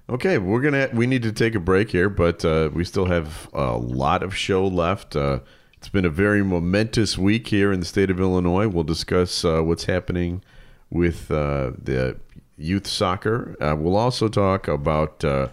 Okay, 0.09 0.37
we're 0.37 0.61
gonna 0.61 0.89
we 0.93 1.05
need 1.05 1.23
to 1.23 1.31
take 1.31 1.53
a 1.55 1.59
break 1.59 1.91
here, 1.91 2.09
but 2.09 2.43
uh, 2.45 2.69
we 2.73 2.83
still 2.83 3.05
have 3.05 3.49
a 3.53 3.77
lot 3.77 4.23
of 4.23 4.35
show 4.35 4.65
left. 4.67 5.15
Uh, 5.15 5.39
it's 5.79 5.87
been 5.87 6.03
a 6.03 6.09
very 6.09 6.43
momentous 6.43 7.17
week 7.17 7.47
here 7.47 7.71
in 7.71 7.79
the 7.79 7.85
state 7.85 8.09
of 8.11 8.19
Illinois. 8.19 8.67
We'll 8.67 8.83
discuss 8.83 9.45
uh, 9.45 9.61
what's 9.61 9.85
happening 9.85 10.43
with 10.89 11.31
uh, 11.31 11.71
the 11.81 12.17
youth 12.57 12.85
soccer. 12.85 13.55
Uh, 13.61 13.77
we'll 13.77 13.95
also 13.95 14.27
talk 14.27 14.67
about 14.67 15.23
uh, 15.23 15.47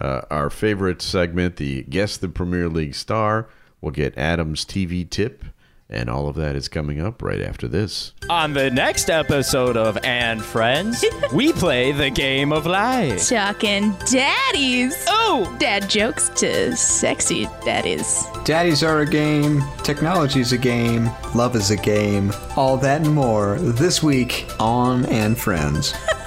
uh, 0.00 0.20
our 0.30 0.50
favorite 0.50 1.02
segment, 1.02 1.56
the 1.56 1.82
Guess 1.82 2.16
the 2.16 2.28
Premier 2.28 2.68
League 2.68 2.94
Star. 2.94 3.48
We'll 3.80 3.90
get 3.90 4.16
Adam's 4.16 4.64
TV 4.64 5.08
tip, 5.10 5.44
and 5.88 6.10
all 6.10 6.28
of 6.28 6.36
that 6.36 6.56
is 6.56 6.68
coming 6.68 7.00
up 7.00 7.22
right 7.22 7.40
after 7.40 7.68
this. 7.68 8.12
On 8.28 8.52
the 8.52 8.70
next 8.70 9.08
episode 9.08 9.76
of 9.76 9.96
And 10.04 10.42
Friends, 10.42 11.04
we 11.32 11.52
play 11.52 11.92
the 11.92 12.10
game 12.10 12.52
of 12.52 12.66
life. 12.66 13.28
Talking 13.28 13.94
daddies. 14.10 14.94
Oh! 15.08 15.54
Dad 15.58 15.88
jokes 15.88 16.28
to 16.36 16.76
sexy 16.76 17.46
daddies. 17.64 18.26
Daddies 18.44 18.82
are 18.82 19.00
a 19.00 19.06
game, 19.06 19.62
technology's 19.82 20.52
a 20.52 20.58
game, 20.58 21.10
love 21.34 21.56
is 21.56 21.70
a 21.70 21.76
game, 21.76 22.32
all 22.56 22.76
that 22.78 23.02
and 23.02 23.14
more 23.14 23.58
this 23.58 24.02
week 24.02 24.46
on 24.58 25.06
And 25.06 25.38
Friends. 25.38 25.94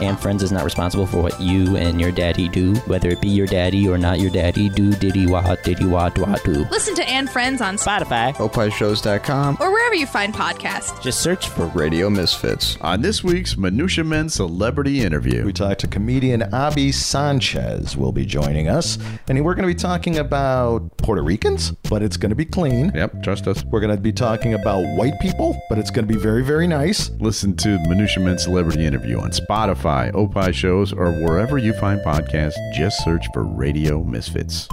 And 0.00 0.18
Friends 0.20 0.42
is 0.42 0.52
not 0.52 0.64
responsible 0.64 1.06
for 1.06 1.22
what 1.22 1.40
you 1.40 1.76
and 1.76 2.00
your 2.00 2.12
daddy 2.12 2.48
do, 2.48 2.74
whether 2.86 3.08
it 3.10 3.20
be 3.20 3.28
your 3.28 3.46
daddy 3.46 3.88
or 3.88 3.96
not 3.96 4.20
your 4.20 4.30
daddy. 4.30 4.68
Do 4.68 4.92
diddy 4.92 5.26
wah 5.26 5.54
diddy 5.56 5.86
wah 5.86 6.10
dwa 6.10 6.42
do. 6.44 6.66
Listen 6.70 6.94
to 6.96 7.08
And 7.08 7.30
Friends 7.30 7.60
on 7.62 7.76
Spotify. 7.76 8.34
OpiShows.com 8.34 9.56
or 9.60 9.70
wherever 9.70 9.94
you 9.94 10.06
find 10.06 10.34
podcasts. 10.34 11.00
Just 11.02 11.20
search 11.20 11.48
for 11.48 11.66
Radio 11.68 12.10
Misfits. 12.10 12.76
On 12.80 13.00
this 13.00 13.24
week's 13.24 13.56
Minutia 13.56 14.04
Men 14.04 14.28
Celebrity 14.28 15.00
Interview, 15.00 15.44
We 15.44 15.52
talked 15.52 15.80
to 15.80 15.88
comedian 15.88 16.42
Abby 16.54 16.92
Sanchez 16.92 17.96
will 17.96 18.12
be 18.12 18.26
joining 18.26 18.68
us, 18.68 18.98
and 19.28 19.42
we're 19.44 19.54
going 19.54 19.68
to 19.68 19.74
be 19.74 19.78
talking 19.78 20.18
about 20.18 20.96
Puerto 20.98 21.22
Ricans, 21.22 21.70
but 21.88 22.02
it's 22.02 22.16
going 22.16 22.30
to 22.30 22.36
be 22.36 22.44
clean. 22.44 22.92
Yep, 22.94 23.22
trust 23.22 23.46
us. 23.48 23.64
We're 23.64 23.80
going 23.80 23.94
to 23.94 24.00
be 24.00 24.12
talking 24.12 24.54
about 24.54 24.82
white 24.96 25.18
people, 25.20 25.58
but 25.68 25.78
it's 25.78 25.90
going 25.90 26.06
to 26.06 26.12
be 26.12 26.18
very, 26.20 26.42
very 26.42 26.66
nice. 26.66 27.10
Listen 27.20 27.56
to 27.56 27.78
the 27.78 27.88
Minutia 27.88 28.22
Men 28.22 28.38
Celebrity 28.38 28.84
Interview 28.84 29.18
on 29.18 29.30
Spotify, 29.30 29.85
Opie 29.86 30.52
Shows, 30.52 30.92
or 30.92 31.12
wherever 31.22 31.58
you 31.58 31.72
find 31.74 32.00
podcasts. 32.00 32.56
Just 32.74 33.04
search 33.04 33.24
for 33.32 33.44
Radio 33.44 34.02
Misfits. 34.02 34.68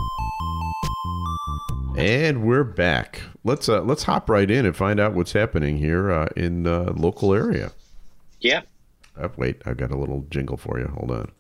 And 1.96 2.44
we're 2.44 2.64
back. 2.64 3.22
Let's 3.44 3.70
uh, 3.70 3.82
let's 3.82 4.02
hop 4.02 4.28
right 4.28 4.50
in 4.50 4.66
and 4.66 4.76
find 4.76 5.00
out 5.00 5.14
what's 5.14 5.34
happening 5.34 5.78
here 5.78 6.12
uh, 6.12 6.30
in 6.36 6.64
the 6.64 6.92
local 6.94 7.36
area. 7.36 7.72
Yeah. 8.40 8.62
Uh, 9.16 9.30
wait, 9.38 9.62
I've 9.68 9.78
got 9.78 9.92
a 9.92 9.98
little 9.98 10.26
jingle 10.32 10.58
for 10.58 10.80
you. 10.80 10.88
Hold 10.88 11.12
on. 11.12 11.32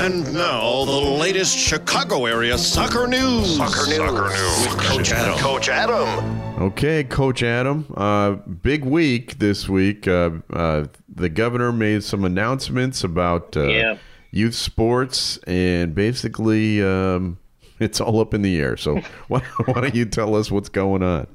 And 0.00 0.32
now 0.32 0.84
the 0.84 0.92
latest 0.92 1.56
Chicago 1.58 2.26
area 2.26 2.56
soccer 2.56 3.06
news. 3.08 3.56
Soccer 3.56 3.86
news. 3.88 4.66
with 4.66 4.78
Coach 4.78 5.12
Adam. 5.12 5.38
Coach 5.38 5.68
Adam. 5.68 6.40
Okay, 6.62 7.04
Coach 7.04 7.42
Adam. 7.42 7.84
Uh, 7.96 8.32
big 8.62 8.84
week 8.84 9.38
this 9.38 9.68
week. 9.68 10.06
Uh, 10.06 10.30
uh, 10.52 10.84
the 11.12 11.28
governor 11.28 11.72
made 11.72 12.04
some 12.04 12.24
announcements 12.24 13.02
about 13.04 13.56
uh, 13.56 13.64
Yeah. 13.64 13.98
youth 14.30 14.54
sports, 14.54 15.38
and 15.48 15.94
basically, 15.94 16.80
um, 16.82 17.38
it's 17.80 18.00
all 18.00 18.20
up 18.20 18.34
in 18.34 18.42
the 18.42 18.58
air. 18.60 18.76
So, 18.76 19.00
why, 19.28 19.40
why 19.66 19.80
don't 19.80 19.94
you 19.94 20.04
tell 20.04 20.36
us 20.36 20.50
what's 20.50 20.68
going 20.68 21.02
on? 21.02 21.26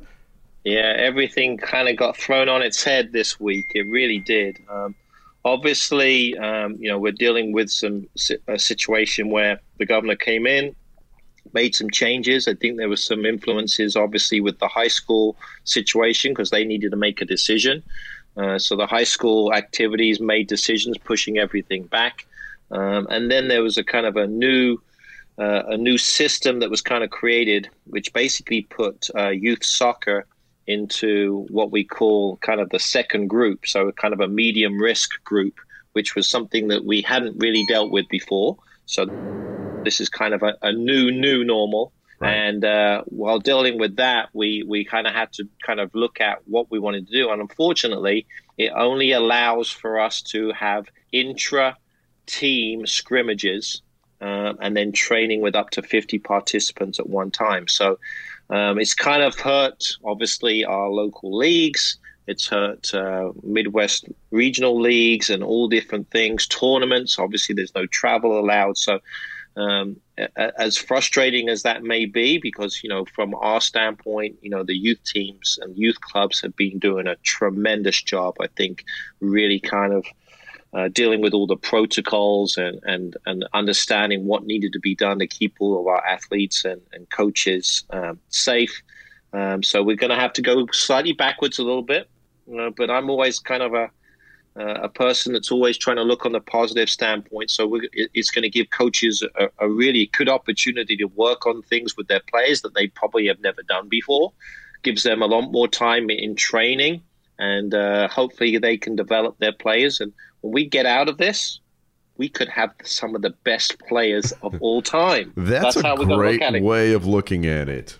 Yeah, 0.64 0.94
everything 0.98 1.58
kind 1.58 1.90
of 1.90 1.98
got 1.98 2.16
thrown 2.16 2.48
on 2.48 2.62
its 2.62 2.82
head 2.84 3.12
this 3.12 3.40
week. 3.42 3.66
It 3.76 3.86
really 3.88 4.20
did. 4.20 4.60
Um, 4.70 4.96
obviously, 5.46 6.38
um, 6.38 6.78
you 6.80 6.90
know, 6.90 6.98
we're 6.98 7.12
dealing 7.12 7.52
with 7.52 7.70
some 7.70 8.08
a 8.48 8.58
situation 8.58 9.30
where 9.30 9.60
the 9.78 9.86
governor 9.86 10.16
came 10.16 10.48
in, 10.48 10.76
made 11.54 11.76
some 11.76 11.90
changes. 11.90 12.48
I 12.48 12.56
think 12.56 12.78
there 12.78 12.90
was 12.90 13.04
some 13.04 13.26
influences, 13.26 13.96
obviously, 13.96 14.42
with 14.42 14.60
the 14.60 14.68
high 14.68 14.88
school 14.88 15.36
situation 15.64 16.32
because 16.32 16.50
they 16.50 16.64
needed 16.64 16.92
to 16.92 16.98
make 16.98 17.22
a 17.22 17.26
decision. 17.26 17.84
Uh, 18.36 18.58
so 18.58 18.76
the 18.76 18.88
high 18.88 19.04
school 19.04 19.54
activities 19.54 20.20
made 20.20 20.48
decisions, 20.48 20.98
pushing 20.98 21.38
everything 21.38 21.84
back. 21.84 22.26
Um, 22.72 23.06
and 23.10 23.30
then 23.30 23.48
there 23.48 23.62
was 23.62 23.78
a 23.78 23.84
kind 23.84 24.06
of 24.06 24.16
a 24.16 24.28
new 24.28 24.78
uh, 25.38 25.64
a 25.70 25.78
new 25.78 25.98
system 25.98 26.60
that 26.60 26.70
was 26.70 26.82
kind 26.82 27.04
of 27.04 27.10
created, 27.10 27.68
which 27.86 28.14
basically 28.14 28.62
put 28.64 29.10
uh, 29.16 29.30
youth 29.30 29.64
soccer 29.64 30.28
into 30.68 31.46
what 31.50 31.72
we 31.72 31.84
call 31.84 32.38
kind 32.38 32.60
of 32.60 32.70
the 32.70 32.80
second 32.80 33.28
group, 33.28 33.68
so 33.68 33.92
kind 33.92 34.14
of 34.14 34.20
a 34.20 34.28
medium 34.28 34.82
risk 34.82 35.24
group, 35.24 35.56
which 35.94 36.16
was 36.16 36.30
something 36.30 36.70
that 36.70 36.86
we 36.86 37.02
hadn't 37.02 37.38
really 37.40 37.66
dealt 37.68 37.92
with 37.92 38.08
before. 38.10 38.58
So 38.86 39.06
this 39.84 40.00
is 40.00 40.10
kind 40.10 40.34
of 40.34 40.44
a, 40.44 40.56
a 40.62 40.72
new, 40.72 41.12
new 41.12 41.44
normal. 41.44 41.92
And 42.22 42.64
uh, 42.64 43.04
while 43.08 43.40
dealing 43.40 43.78
with 43.78 43.98
that, 43.98 44.30
we, 44.32 44.64
we 44.66 44.86
kind 44.86 45.08
of 45.08 45.14
had 45.14 45.34
to 45.34 45.50
kind 45.66 45.82
of 45.82 45.94
look 45.94 46.22
at 46.22 46.48
what 46.48 46.72
we 46.72 46.80
wanted 46.80 47.08
to 47.08 47.14
do. 47.14 47.30
And 47.30 47.42
unfortunately, 47.42 48.28
it 48.58 48.72
only 48.74 49.12
allows 49.12 49.70
for 49.70 50.00
us 50.00 50.22
to 50.22 50.54
have 50.54 50.88
intra 51.12 51.78
team 52.26 52.88
scrimmages 52.88 53.82
um, 54.22 54.58
and 54.62 54.78
then 54.78 54.94
training 54.94 55.42
with 55.42 55.54
up 55.54 55.72
to 55.72 55.82
50 55.82 56.20
participants 56.20 56.98
at 56.98 57.10
one 57.10 57.30
time. 57.30 57.68
So 57.68 58.00
um, 58.50 58.80
it's 58.80 58.94
kind 58.94 59.24
of 59.24 59.38
hurt, 59.38 59.84
obviously, 60.04 60.66
our 60.66 60.90
local 60.90 61.36
leagues. 61.36 61.98
It's 62.28 62.48
hurt 62.48 62.94
uh, 62.94 63.32
Midwest 63.44 64.06
regional 64.32 64.80
leagues 64.80 65.30
and 65.30 65.44
all 65.44 65.68
different 65.68 66.10
things, 66.12 66.48
tournaments. 66.48 67.20
Obviously, 67.20 67.56
there's 67.56 67.76
no 67.76 67.86
travel 67.88 68.40
allowed. 68.40 68.78
So, 68.78 69.00
um, 69.56 69.98
as 70.38 70.78
frustrating 70.78 71.50
as 71.50 71.64
that 71.64 71.84
may 71.84 72.06
be, 72.06 72.38
because, 72.38 72.82
you 72.84 72.90
know, 72.90 73.06
from 73.06 73.36
our 73.36 73.62
standpoint, 73.62 74.38
you 74.42 74.50
know, 74.50 74.64
the 74.64 74.76
youth 74.76 75.04
teams 75.04 75.60
and 75.62 75.78
youth 75.78 76.00
clubs 76.02 76.42
have 76.42 76.56
been 76.56 76.80
doing 76.80 77.08
a 77.08 77.16
tremendous 77.18 78.02
job, 78.02 78.36
I 78.40 78.48
think, 78.48 78.86
really 79.20 79.60
kind 79.60 79.94
of 79.94 80.06
uh, 80.74 80.88
dealing 80.90 81.22
with 81.22 81.34
all 81.34 81.48
the 81.48 81.56
protocols 81.56 82.58
and, 82.58 82.80
and, 82.84 83.16
and 83.26 83.46
understanding 83.54 84.26
what 84.26 84.46
needed 84.46 84.74
to 84.74 84.80
be 84.80 84.96
done 84.96 85.20
to 85.20 85.28
keep 85.28 85.56
all 85.60 85.80
of 85.80 85.88
our 85.88 86.06
athletes 86.06 86.66
and, 86.66 86.82
and 86.94 87.10
coaches 87.10 87.84
um, 87.92 88.20
safe. 88.30 88.82
Um, 89.34 89.64
so 89.64 89.84
we're 89.84 89.96
going 89.96 90.10
to 90.10 90.16
have 90.16 90.34
to 90.34 90.42
go 90.42 90.68
slightly 90.72 91.14
backwards 91.14 91.60
a 91.60 91.64
little 91.64 91.84
bit. 91.84 92.10
uh, 92.60 92.70
but 92.76 92.90
I'm 92.90 93.10
always 93.10 93.40
kind 93.40 93.64
of 93.64 93.74
a 93.74 93.90
uh, 94.56 94.82
a 94.84 94.90
person 94.90 95.34
that's 95.34 95.52
always 95.52 95.78
trying 95.78 95.96
to 95.96 96.04
look 96.04 96.26
on 96.28 96.32
the 96.32 96.40
positive 96.40 96.90
standpoint. 96.90 97.50
So 97.50 97.80
it's 97.92 98.30
going 98.30 98.44
to 98.44 98.50
give 98.50 98.70
coaches 98.70 99.24
a, 99.36 99.50
a 99.58 99.68
really 99.68 100.12
good 100.16 100.30
opportunity 100.30 100.96
to 100.98 101.06
work 101.06 101.48
on 101.48 101.64
things 101.64 101.98
with 101.98 102.08
their 102.08 102.22
players 102.30 102.62
that 102.62 102.76
they 102.76 102.88
probably 102.88 103.26
have 103.28 103.40
never 103.40 103.64
done 103.64 103.90
before. 103.90 104.32
Gives 104.84 105.04
them 105.04 105.24
a 105.24 105.26
lot 105.26 105.52
more 105.52 105.68
time 105.68 106.10
in 106.12 106.36
training, 106.36 107.02
and 107.40 107.74
uh, 107.74 108.08
hopefully 108.10 108.58
they 108.60 108.78
can 108.78 108.96
develop 108.96 109.40
their 109.40 109.54
players. 109.54 110.00
And 110.00 110.14
when 110.44 110.54
we 110.54 110.66
get 110.68 110.86
out 110.86 111.10
of 111.10 111.18
this, 111.18 111.60
we 112.18 112.30
could 112.30 112.50
have 112.50 112.72
some 112.84 113.16
of 113.16 113.22
the 113.22 113.32
best 113.44 113.80
players 113.88 114.34
of 114.44 114.56
all 114.62 114.82
time. 114.82 115.34
That's, 115.36 115.78
a 115.78 115.82
how 115.82 115.96
we're 115.96 116.06
going 116.06 116.10
to 116.10 116.16
look 116.16 116.20
great 116.20 116.42
at 116.42 116.56
it. 116.56 116.62
way 116.62 116.94
of 116.94 117.08
looking 117.08 117.46
at 117.46 117.70
it. 117.70 117.98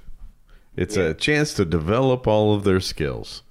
It's 0.76 0.98
a 0.98 1.14
chance 1.14 1.54
to 1.56 1.66
develop 1.66 2.28
all 2.28 2.54
of 2.54 2.64
their 2.64 2.80
skills. 2.80 3.44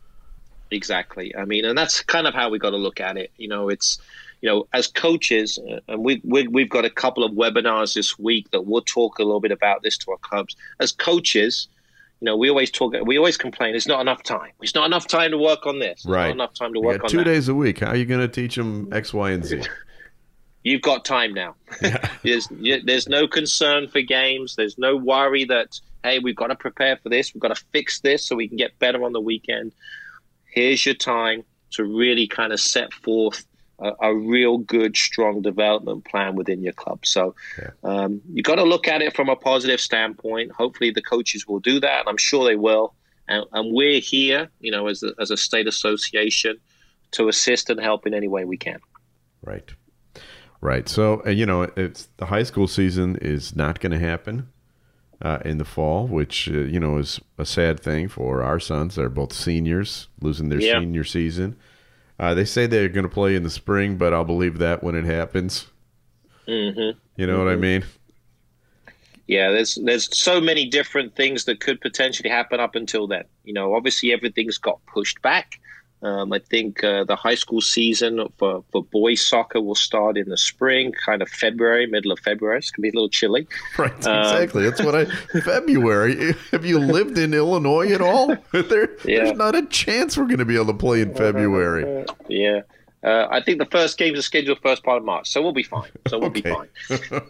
Exactly. 0.70 1.34
I 1.36 1.44
mean, 1.44 1.64
and 1.64 1.76
that's 1.76 2.02
kind 2.02 2.26
of 2.26 2.34
how 2.34 2.50
we 2.50 2.58
got 2.58 2.70
to 2.70 2.76
look 2.76 3.00
at 3.00 3.16
it. 3.16 3.30
You 3.36 3.48
know, 3.48 3.68
it's 3.68 3.98
you 4.40 4.48
know, 4.48 4.66
as 4.72 4.88
coaches, 4.88 5.58
uh, 5.70 5.78
and 5.86 6.04
we, 6.04 6.20
we 6.24 6.48
we've 6.48 6.68
got 6.68 6.84
a 6.84 6.90
couple 6.90 7.22
of 7.22 7.32
webinars 7.32 7.94
this 7.94 8.18
week 8.18 8.50
that 8.50 8.62
we'll 8.62 8.82
talk 8.82 9.18
a 9.20 9.22
little 9.22 9.40
bit 9.40 9.52
about 9.52 9.82
this 9.82 9.96
to 9.98 10.10
our 10.10 10.18
clubs. 10.18 10.56
As 10.80 10.90
coaches, 10.90 11.68
you 12.22 12.26
know, 12.26 12.36
we 12.36 12.48
always 12.48 12.70
talk, 12.70 12.94
we 13.04 13.18
always 13.18 13.36
complain. 13.36 13.74
It's 13.74 13.88
not 13.88 14.00
enough 14.00 14.22
time. 14.22 14.52
It's 14.60 14.76
not 14.76 14.86
enough 14.86 15.08
time 15.08 15.32
to 15.32 15.38
work 15.38 15.66
on 15.66 15.80
this. 15.80 16.06
Right. 16.06 16.28
Not 16.28 16.34
enough 16.34 16.54
time 16.54 16.72
to 16.72 16.78
work 16.78 17.02
on 17.02 17.10
two 17.10 17.16
that. 17.16 17.24
days 17.24 17.48
a 17.48 17.54
week. 17.54 17.80
How 17.80 17.88
are 17.88 17.96
you 17.96 18.04
going 18.04 18.20
to 18.20 18.28
teach 18.28 18.54
them 18.54 18.88
X, 18.92 19.12
Y, 19.12 19.32
and 19.32 19.44
Z? 19.44 19.62
You've 20.62 20.82
got 20.82 21.04
time 21.04 21.34
now. 21.34 21.56
there's 22.22 22.46
there's 22.84 23.08
no 23.08 23.26
concern 23.26 23.88
for 23.88 24.02
games. 24.02 24.54
There's 24.54 24.78
no 24.78 24.96
worry 24.96 25.44
that 25.46 25.80
hey, 26.04 26.20
we've 26.20 26.36
got 26.36 26.46
to 26.46 26.54
prepare 26.54 26.96
for 26.96 27.08
this. 27.08 27.34
We've 27.34 27.40
got 27.40 27.56
to 27.56 27.64
fix 27.72 27.98
this 28.02 28.24
so 28.24 28.36
we 28.36 28.46
can 28.46 28.56
get 28.56 28.78
better 28.78 29.02
on 29.02 29.12
the 29.12 29.20
weekend. 29.20 29.72
Here's 30.44 30.86
your 30.86 30.94
time 30.94 31.42
to 31.72 31.82
really 31.82 32.28
kind 32.28 32.52
of 32.52 32.60
set 32.60 32.92
forth 32.92 33.44
a, 33.82 34.08
a 34.08 34.14
real 34.14 34.58
good, 34.58 34.96
strong 34.96 35.42
development 35.42 36.04
plan 36.04 36.36
within 36.36 36.62
your 36.62 36.72
club. 36.72 37.04
So 37.04 37.34
um, 37.82 38.20
you 38.32 38.42
got 38.42 38.56
to 38.56 38.64
look 38.64 38.88
at 38.88 39.02
it 39.02 39.14
from 39.14 39.28
a 39.28 39.36
positive 39.36 39.80
standpoint. 39.80 40.52
Hopefully, 40.52 40.90
the 40.90 41.02
coaches 41.02 41.46
will 41.46 41.60
do 41.60 41.80
that, 41.80 42.00
and 42.00 42.08
I'm 42.08 42.16
sure 42.16 42.44
they 42.44 42.56
will. 42.56 42.94
And, 43.28 43.44
and 43.52 43.74
we're 43.74 44.00
here, 44.00 44.50
you 44.60 44.70
know, 44.70 44.88
as 44.88 45.02
a, 45.02 45.12
as 45.20 45.30
a 45.30 45.36
state 45.36 45.66
association, 45.66 46.58
to 47.12 47.28
assist 47.28 47.70
and 47.70 47.80
help 47.80 48.06
in 48.06 48.14
any 48.14 48.28
way 48.28 48.44
we 48.44 48.56
can. 48.56 48.80
Right. 49.42 49.70
Right. 50.60 50.88
So, 50.88 51.22
uh, 51.26 51.30
you 51.30 51.46
know, 51.46 51.62
it's 51.76 52.08
the 52.16 52.26
high 52.26 52.44
school 52.44 52.68
season 52.68 53.16
is 53.16 53.54
not 53.54 53.80
going 53.80 53.92
to 53.92 53.98
happen 53.98 54.48
uh, 55.20 55.38
in 55.44 55.58
the 55.58 55.64
fall, 55.64 56.06
which, 56.06 56.48
uh, 56.48 56.52
you 56.52 56.80
know, 56.80 56.98
is 56.98 57.20
a 57.38 57.44
sad 57.44 57.80
thing 57.80 58.08
for 58.08 58.42
our 58.42 58.60
sons. 58.60 58.94
They're 58.94 59.08
both 59.08 59.32
seniors, 59.32 60.08
losing 60.20 60.48
their 60.48 60.60
Yeah. 60.60 60.80
senior 60.80 61.04
season. 61.04 61.56
Uh, 62.22 62.34
they 62.34 62.44
say 62.44 62.66
they're 62.66 62.88
going 62.88 63.02
to 63.02 63.12
play 63.12 63.34
in 63.34 63.42
the 63.42 63.50
spring, 63.50 63.96
but 63.96 64.14
I'll 64.14 64.24
believe 64.24 64.58
that 64.58 64.82
when 64.82 64.94
it 64.94 65.04
happens. 65.04 65.66
Mm-hmm. 66.46 66.98
You 67.16 67.26
know 67.26 67.38
what 67.38 67.48
I 67.48 67.56
mean? 67.56 67.84
yeah 69.26 69.50
there's 69.50 69.78
there's 69.84 70.16
so 70.16 70.40
many 70.40 70.66
different 70.66 71.14
things 71.14 71.44
that 71.44 71.60
could 71.60 71.80
potentially 71.80 72.28
happen 72.28 72.60
up 72.60 72.74
until 72.74 73.06
then 73.06 73.24
you 73.44 73.52
know 73.52 73.74
obviously 73.74 74.12
everything's 74.12 74.58
got 74.58 74.84
pushed 74.86 75.20
back 75.22 75.58
um, 76.02 76.32
I 76.32 76.38
think 76.40 76.82
uh, 76.82 77.04
the 77.04 77.16
high 77.16 77.34
school 77.36 77.60
season 77.60 78.26
for, 78.38 78.64
for 78.72 78.82
boys 78.84 79.24
soccer 79.24 79.60
will 79.60 79.74
start 79.74 80.16
in 80.18 80.28
the 80.28 80.36
spring, 80.36 80.92
kind 81.04 81.22
of 81.22 81.28
February, 81.28 81.86
middle 81.86 82.12
of 82.12 82.18
February. 82.20 82.58
It's 82.58 82.70
going 82.70 82.78
to 82.78 82.82
be 82.82 82.88
a 82.88 82.92
little 82.92 83.08
chilly. 83.08 83.46
Right, 83.78 83.92
Um, 84.06 84.18
exactly. 84.22 84.64
That's 84.64 84.82
what 84.82 84.94
I. 84.94 85.04
February. 85.44 86.34
Have 86.50 86.64
you 86.64 86.78
lived 86.78 87.18
in 87.18 87.34
Illinois 87.34 87.92
at 87.92 88.00
all? 88.00 88.36
There, 88.52 88.88
Yeah. 89.04 89.24
There's 89.24 89.36
not 89.38 89.54
a 89.54 89.64
chance 89.66 90.16
we're 90.16 90.26
going 90.26 90.38
to 90.38 90.44
be 90.44 90.56
able 90.56 90.66
to 90.66 90.74
play 90.74 91.00
in 91.00 91.14
February. 91.14 92.04
Yeah. 92.28 92.60
Uh, 93.04 93.26
I 93.30 93.42
think 93.42 93.58
the 93.58 93.66
first 93.66 93.98
games 93.98 94.18
are 94.18 94.22
scheduled 94.22 94.60
first 94.62 94.84
part 94.84 94.98
of 94.98 95.04
March, 95.04 95.28
so 95.28 95.42
we'll 95.42 95.52
be 95.52 95.64
fine. 95.64 95.90
So 96.08 96.18
we'll 96.20 96.30
be 96.30 96.42
fine. 96.42 96.68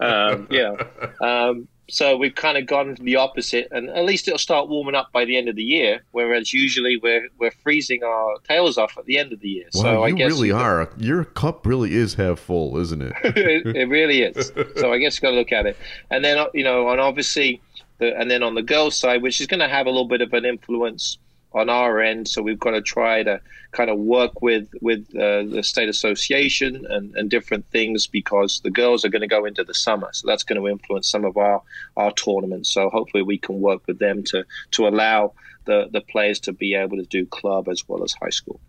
Um, 0.01 0.47
yeah. 0.51 0.75
Um, 1.23 1.69
so 1.89 2.17
we've 2.17 2.35
kind 2.35 2.57
of 2.57 2.67
gone 2.67 2.97
the 3.01 3.17
opposite, 3.17 3.69
and 3.71 3.91
at 3.91 4.05
least 4.05 4.27
it'll 4.29 4.39
start 4.39 4.69
warming 4.69 4.95
up 4.95 5.13
by 5.13 5.25
the 5.25 5.37
end 5.37 5.49
of 5.49 5.57
the 5.57 5.63
year. 5.63 6.03
Whereas 6.13 6.53
usually 6.53 6.97
we're 6.97 7.29
we're 7.39 7.51
freezing 7.51 8.03
our 8.03 8.39
tails 8.49 8.79
off 8.79 8.97
at 8.97 9.05
the 9.07 9.19
end 9.19 9.33
of 9.33 9.41
the 9.41 9.49
year. 9.49 9.67
Wow, 9.75 9.83
so 9.83 10.03
I 10.03 10.11
guess 10.11 10.19
you 10.19 10.25
guess 10.25 10.33
really 10.33 10.53
are. 10.53 10.91
Your 10.97 11.25
cup 11.25 11.67
really 11.67 11.95
is 11.95 12.15
half 12.15 12.39
full, 12.39 12.79
isn't 12.79 13.03
it? 13.03 13.13
it, 13.25 13.77
it 13.77 13.89
really 13.89 14.23
is. 14.23 14.53
So 14.77 14.93
I 14.93 14.99
guess 14.99 15.17
you 15.17 15.23
got 15.23 15.31
to 15.31 15.37
look 15.37 15.53
at 15.53 15.67
it, 15.67 15.77
and 16.11 16.25
then 16.25 16.47
you 16.55 16.65
know, 16.65 16.89
and 16.89 17.01
obviously, 17.01 17.61
the, 17.99 18.19
and 18.19 18.31
then 18.31 18.43
on 18.43 18.55
the 18.55 18.63
girls' 18.63 18.99
side, 18.99 19.23
which 19.23 19.41
is 19.41 19.47
going 19.47 19.61
to 19.61 19.69
have 19.69 19.87
a 19.87 19.91
little 19.91 20.09
bit 20.09 20.21
of 20.21 20.33
an 20.33 20.45
influence 20.45 21.19
on 21.55 21.69
our 21.69 22.01
end. 22.01 22.29
So 22.29 22.43
we've 22.43 22.59
got 22.59 22.73
to 22.73 22.83
try 22.83 23.23
to 23.23 23.41
kind 23.73 23.91
of 23.91 23.99
work 23.99 24.43
with 24.43 24.69
with 24.81 25.07
uh, 25.17 25.45
the 25.45 25.63
state 25.63 25.89
association 25.89 26.87
and, 26.89 27.15
and 27.17 27.31
different 27.31 27.65
things 27.71 28.07
because 28.07 28.61
the 28.61 28.71
girls 28.71 29.05
are 29.05 29.09
going 29.09 29.23
to 29.23 29.29
go 29.29 29.45
into 29.45 29.65
the 29.65 29.75
summer, 29.75 30.09
so 30.13 30.27
that's 30.27 30.45
going 30.45 30.61
to 30.61 30.69
influence 30.69 31.09
some 31.09 31.25
of 31.25 31.37
our 31.37 31.63
our 31.97 32.13
tournaments. 32.13 32.71
So 32.71 32.91
hopefully, 32.91 33.23
we 33.23 33.39
can 33.39 33.61
work 33.61 33.87
with 33.87 33.99
them 33.99 34.23
to 34.25 34.45
to 34.73 34.89
allow 34.89 35.33
the 35.65 35.89
the 35.93 36.01
players 36.01 36.41
to 36.41 36.53
be 36.53 36.75
able 36.75 36.97
to 36.97 37.05
do 37.05 37.27
club 37.27 37.69
as 37.69 37.89
well 37.89 38.03
as 38.03 38.13
high 38.13 38.31
school. 38.31 38.61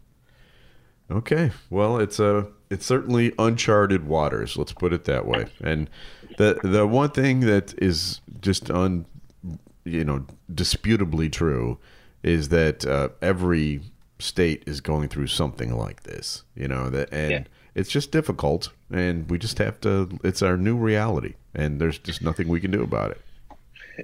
Okay. 1.11 1.51
Well, 1.69 1.99
it's 1.99 2.19
a 2.19 2.47
it's 2.69 2.85
certainly 2.85 3.33
uncharted 3.37 4.07
waters. 4.07 4.57
Let's 4.57 4.73
put 4.73 4.93
it 4.93 5.03
that 5.05 5.25
way. 5.25 5.45
And 5.61 5.89
the 6.37 6.59
the 6.63 6.87
one 6.87 7.11
thing 7.11 7.41
that 7.41 7.73
is 7.81 8.21
just 8.41 8.71
un 8.71 9.05
you 9.83 10.03
know 10.03 10.25
disputably 10.53 11.29
true 11.29 11.77
is 12.23 12.49
that 12.49 12.85
uh, 12.85 13.09
every 13.21 13.81
state 14.19 14.63
is 14.65 14.81
going 14.81 15.09
through 15.09 15.27
something 15.27 15.77
like 15.77 16.03
this. 16.03 16.43
You 16.55 16.67
know 16.67 16.89
that 16.89 17.11
and. 17.11 17.31
Yeah. 17.31 17.43
It's 17.75 17.89
just 17.89 18.11
difficult, 18.11 18.69
and 18.91 19.27
we 19.31 19.39
just 19.39 19.57
have 19.57 19.81
to. 19.81 20.07
It's 20.23 20.43
our 20.43 20.57
new 20.57 20.77
reality, 20.77 21.33
and 21.55 21.81
there's 21.81 21.97
just 21.97 22.21
nothing 22.21 22.47
we 22.47 22.59
can 22.59 22.69
do 22.69 22.83
about 22.83 23.09
it. 23.09 23.21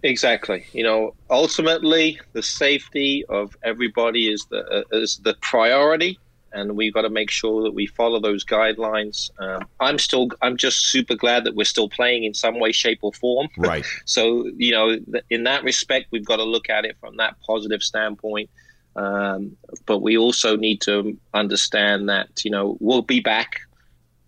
Exactly. 0.04 0.66
You 0.74 0.84
know, 0.84 1.14
ultimately, 1.30 2.20
the 2.34 2.42
safety 2.42 3.26
of 3.30 3.56
everybody 3.64 4.32
is 4.32 4.46
the 4.50 4.66
uh, 4.92 4.98
is 4.98 5.20
the 5.24 5.36
priority, 5.42 6.18
and 6.52 6.76
we've 6.76 6.94
got 6.94 7.04
to 7.04 7.10
make 7.10 7.30
sure 7.30 7.64
that 7.64 7.72
we 7.72 7.88
follow 7.88 8.20
those 8.20 8.46
guidelines. 8.46 9.30
Um, 9.40 9.68
I'm 9.80 10.00
still, 10.00 10.30
I'm 10.42 10.58
just 10.58 10.88
super 10.88 11.16
glad 11.16 11.44
that 11.44 11.56
we're 11.56 11.66
still 11.66 11.90
playing 11.90 12.24
in 12.24 12.34
some 12.34 12.60
way, 12.60 12.72
shape, 12.72 13.00
or 13.02 13.14
form. 13.14 13.48
Right. 13.58 13.86
So, 14.06 14.50
you 14.58 14.72
know, 14.72 14.98
th- 14.98 15.24
in 15.30 15.44
that 15.44 15.64
respect, 15.64 16.08
we've 16.12 16.26
got 16.26 16.38
to 16.38 16.44
look 16.44 16.70
at 16.70 16.84
it 16.84 16.98
from 17.00 17.18
that 17.18 17.36
positive 17.46 17.84
standpoint. 17.84 18.50
Um, 18.96 19.56
but 19.86 20.00
we 20.00 20.18
also 20.18 20.56
need 20.56 20.82
to 20.82 21.18
understand 21.34 22.10
that, 22.10 22.44
you 22.44 22.52
know, 22.52 22.78
we'll 22.80 23.04
be 23.04 23.20
back. 23.20 23.62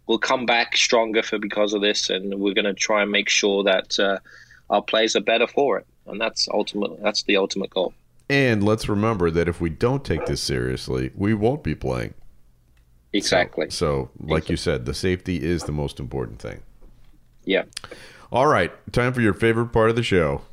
We'll 0.07 0.19
come 0.19 0.45
back 0.45 0.77
stronger 0.77 1.23
for 1.23 1.39
because 1.39 1.73
of 1.73 1.81
this, 1.81 2.09
and 2.09 2.39
we're 2.39 2.53
going 2.53 2.65
to 2.65 2.73
try 2.73 3.01
and 3.01 3.11
make 3.11 3.29
sure 3.29 3.63
that 3.63 3.99
uh, 3.99 4.19
our 4.69 4.81
players 4.81 5.15
are 5.15 5.21
better 5.21 5.47
for 5.47 5.79
it. 5.79 5.87
And 6.05 6.19
that's 6.19 6.47
ultimate. 6.49 7.01
That's 7.01 7.23
the 7.23 7.37
ultimate 7.37 7.71
goal. 7.71 7.93
And 8.31 8.63
let's 8.63 8.87
remember 8.87 9.29
that 9.29 9.49
if 9.49 9.59
we 9.59 9.69
don't 9.69 10.05
take 10.05 10.25
this 10.25 10.41
seriously, 10.41 11.11
we 11.15 11.33
won't 11.33 11.63
be 11.63 11.75
playing. 11.75 12.13
Exactly. 13.11 13.69
So, 13.69 14.09
like 14.21 14.47
you 14.49 14.55
said, 14.55 14.85
the 14.85 14.93
safety 14.93 15.43
is 15.43 15.63
the 15.65 15.73
most 15.73 15.99
important 15.99 16.39
thing. 16.39 16.61
Yeah. 17.43 17.63
All 18.31 18.47
right, 18.47 18.71
time 18.93 19.11
for 19.11 19.19
your 19.19 19.33
favorite 19.33 19.73
part 19.73 19.89
of 19.89 19.97
the 19.97 20.03
show. 20.03 20.43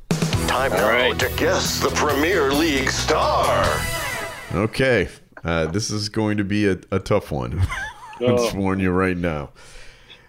Time 0.49 0.73
now 0.73 1.17
to 1.19 1.29
guess 1.37 1.79
the 1.79 1.91
Premier 1.91 2.51
League 2.53 2.91
star. 2.91 3.65
Okay, 4.53 5.09
uh, 5.45 5.67
this 5.67 5.89
is 5.89 6.09
going 6.09 6.37
to 6.39 6.45
be 6.45 6.67
a, 6.67 6.79
a 6.91 6.99
tough 6.99 7.31
one. 7.31 7.61
I'll 8.21 8.37
just 8.39 8.57
Oh. 8.57 8.59
warn 8.59 8.81
you 8.81 8.91
right 8.91 9.17
now. 9.17 9.51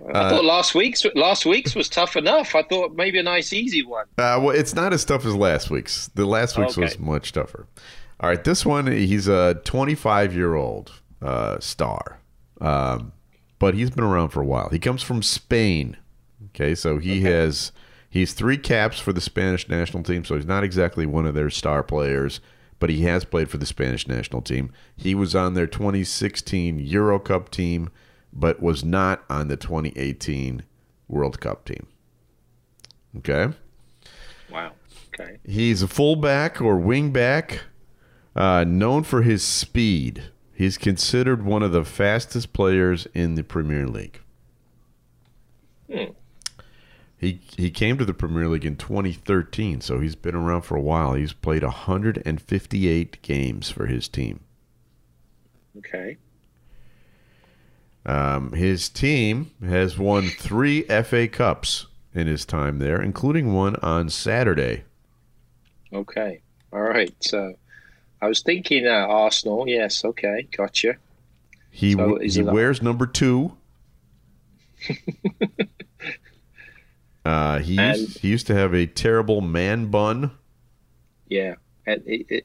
I 0.07 0.11
Uh, 0.11 0.29
thought 0.29 0.45
last 0.45 0.75
week's 0.75 1.05
last 1.15 1.45
week's 1.45 1.75
was 1.75 1.89
tough 1.89 2.15
enough. 2.15 2.55
I 2.55 2.63
thought 2.63 2.95
maybe 2.95 3.19
a 3.19 3.23
nice 3.23 3.51
easy 3.53 3.83
one. 3.83 4.05
Uh, 4.17 4.39
well, 4.41 4.51
it's 4.51 4.73
not 4.73 4.93
as 4.93 5.03
tough 5.05 5.25
as 5.25 5.35
last 5.35 5.69
week's. 5.69 6.07
The 6.15 6.25
last 6.25 6.57
week's 6.57 6.77
was 6.77 6.97
much 6.99 7.31
tougher. 7.33 7.67
All 8.21 8.29
right, 8.29 8.43
this 8.43 8.65
one, 8.65 8.87
he's 8.87 9.27
a 9.27 9.55
25 9.63 10.33
year 10.35 10.55
old 10.55 10.91
uh, 11.21 11.59
star, 11.59 12.19
um, 12.59 13.11
but 13.59 13.73
he's 13.75 13.89
been 13.89 14.03
around 14.03 14.29
for 14.29 14.41
a 14.41 14.45
while. 14.45 14.69
He 14.69 14.79
comes 14.79 15.01
from 15.03 15.21
Spain. 15.23 15.95
Okay, 16.47 16.75
so 16.75 16.97
he 16.97 17.21
has 17.21 17.71
he's 18.09 18.33
three 18.33 18.57
caps 18.57 18.99
for 18.99 19.13
the 19.13 19.21
Spanish 19.21 19.69
national 19.69 20.03
team. 20.03 20.23
So 20.25 20.35
he's 20.35 20.45
not 20.45 20.63
exactly 20.63 21.05
one 21.05 21.25
of 21.25 21.33
their 21.35 21.49
star 21.49 21.83
players, 21.83 22.39
but 22.79 22.89
he 22.89 23.01
has 23.03 23.23
played 23.25 23.49
for 23.49 23.57
the 23.57 23.65
Spanish 23.65 24.07
national 24.07 24.41
team. 24.41 24.71
He 24.95 25.13
was 25.15 25.35
on 25.35 25.53
their 25.53 25.67
2016 25.67 26.79
Euro 26.79 27.19
Cup 27.19 27.49
team, 27.51 27.89
but 28.31 28.61
was 28.61 28.83
not 28.83 29.23
on 29.29 29.47
the 29.47 29.57
2018 29.57 30.63
World 31.07 31.39
Cup 31.39 31.65
team. 31.65 31.87
Okay. 33.17 33.53
Wow. 34.51 34.71
Okay. 35.19 35.37
He's 35.43 35.81
a 35.81 35.87
fullback 35.87 36.61
or 36.61 36.77
wingback, 36.77 37.59
uh, 38.35 38.63
known 38.67 39.03
for 39.03 39.23
his 39.23 39.43
speed. 39.43 40.23
He's 40.53 40.77
considered 40.77 41.43
one 41.43 41.63
of 41.63 41.71
the 41.71 41.85
fastest 41.85 42.53
players 42.53 43.07
in 43.13 43.35
the 43.35 43.43
Premier 43.43 43.87
League. 43.87 44.21
Hmm. 45.91 46.11
He 47.17 47.41
he 47.57 47.69
came 47.69 47.97
to 47.97 48.05
the 48.05 48.13
Premier 48.13 48.47
League 48.47 48.65
in 48.65 48.77
2013, 48.77 49.81
so 49.81 49.99
he's 49.99 50.15
been 50.15 50.35
around 50.35 50.61
for 50.61 50.77
a 50.77 50.81
while. 50.81 51.15
He's 51.15 51.33
played 51.33 51.63
158 51.63 53.21
games 53.21 53.69
for 53.69 53.87
his 53.87 54.07
team. 54.07 54.41
Okay. 55.77 56.17
Um, 58.05 58.53
his 58.53 58.89
team 58.89 59.51
has 59.63 59.97
won 59.97 60.29
three 60.29 60.83
FA 60.83 61.27
Cups 61.27 61.87
in 62.13 62.27
his 62.27 62.45
time 62.45 62.79
there, 62.79 63.01
including 63.01 63.53
one 63.53 63.75
on 63.77 64.09
Saturday. 64.09 64.83
Okay. 65.93 66.41
All 66.71 66.81
right. 66.81 67.13
So 67.19 67.53
I 68.21 68.27
was 68.27 68.41
thinking 68.41 68.87
uh, 68.87 68.91
Arsenal. 68.91 69.67
Yes. 69.67 70.03
Okay. 70.05 70.47
Gotcha. 70.55 70.95
He 71.71 71.93
So 71.93 72.17
he 72.19 72.41
wears 72.41 72.81
number 72.81 73.05
two. 73.05 73.53
uh, 77.25 77.59
he 77.59 77.77
And- 77.77 77.97
used, 77.97 78.19
he 78.19 78.27
used 78.29 78.47
to 78.47 78.55
have 78.55 78.73
a 78.73 78.85
terrible 78.85 79.41
man 79.41 79.87
bun. 79.87 80.31
Yeah. 81.27 81.55
And 81.85 82.01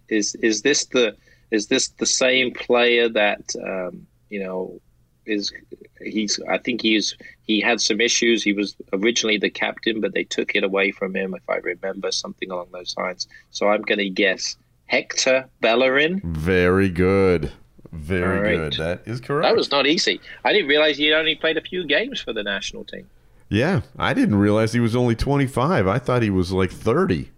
is 0.08 0.34
is 0.36 0.62
this 0.62 0.86
the 0.86 1.16
is 1.50 1.66
this 1.66 1.88
the 1.88 2.06
same 2.06 2.52
player 2.52 3.08
that 3.10 3.54
um, 3.62 4.06
you 4.30 4.40
know 4.42 4.80
is 5.26 5.52
he's 6.00 6.38
I 6.48 6.58
think 6.58 6.82
he's 6.82 7.16
he 7.46 7.60
had 7.60 7.80
some 7.80 8.00
issues. 8.00 8.42
He 8.42 8.52
was 8.52 8.74
originally 8.92 9.38
the 9.38 9.50
captain, 9.50 10.00
but 10.00 10.14
they 10.14 10.24
took 10.24 10.54
it 10.54 10.64
away 10.64 10.90
from 10.92 11.14
him, 11.14 11.34
if 11.34 11.48
I 11.48 11.56
remember 11.56 12.10
something 12.12 12.50
along 12.50 12.68
those 12.72 12.94
lines. 12.96 13.28
So 13.50 13.68
I'm 13.68 13.82
going 13.82 13.98
to 13.98 14.08
guess 14.10 14.56
Hector 14.86 15.48
Bellerin. 15.60 16.20
Very 16.24 16.88
good, 16.88 17.52
very 17.92 18.40
right. 18.40 18.70
good. 18.70 18.72
That 18.74 19.02
is 19.06 19.20
correct. 19.20 19.48
That 19.48 19.56
was 19.56 19.70
not 19.70 19.86
easy. 19.86 20.20
I 20.44 20.52
didn't 20.52 20.68
realize 20.68 20.96
he 20.96 21.12
only 21.12 21.34
played 21.34 21.56
a 21.56 21.62
few 21.62 21.86
games 21.86 22.20
for 22.20 22.32
the 22.32 22.42
national 22.42 22.84
team. 22.84 23.08
yeah, 23.48 23.82
I 23.98 24.14
didn't 24.14 24.36
realize 24.36 24.72
he 24.72 24.80
was 24.80 24.96
only 24.96 25.14
twenty 25.14 25.46
five. 25.46 25.86
I 25.86 25.98
thought 25.98 26.22
he 26.22 26.30
was 26.30 26.50
like 26.52 26.70
thirty. 26.70 27.30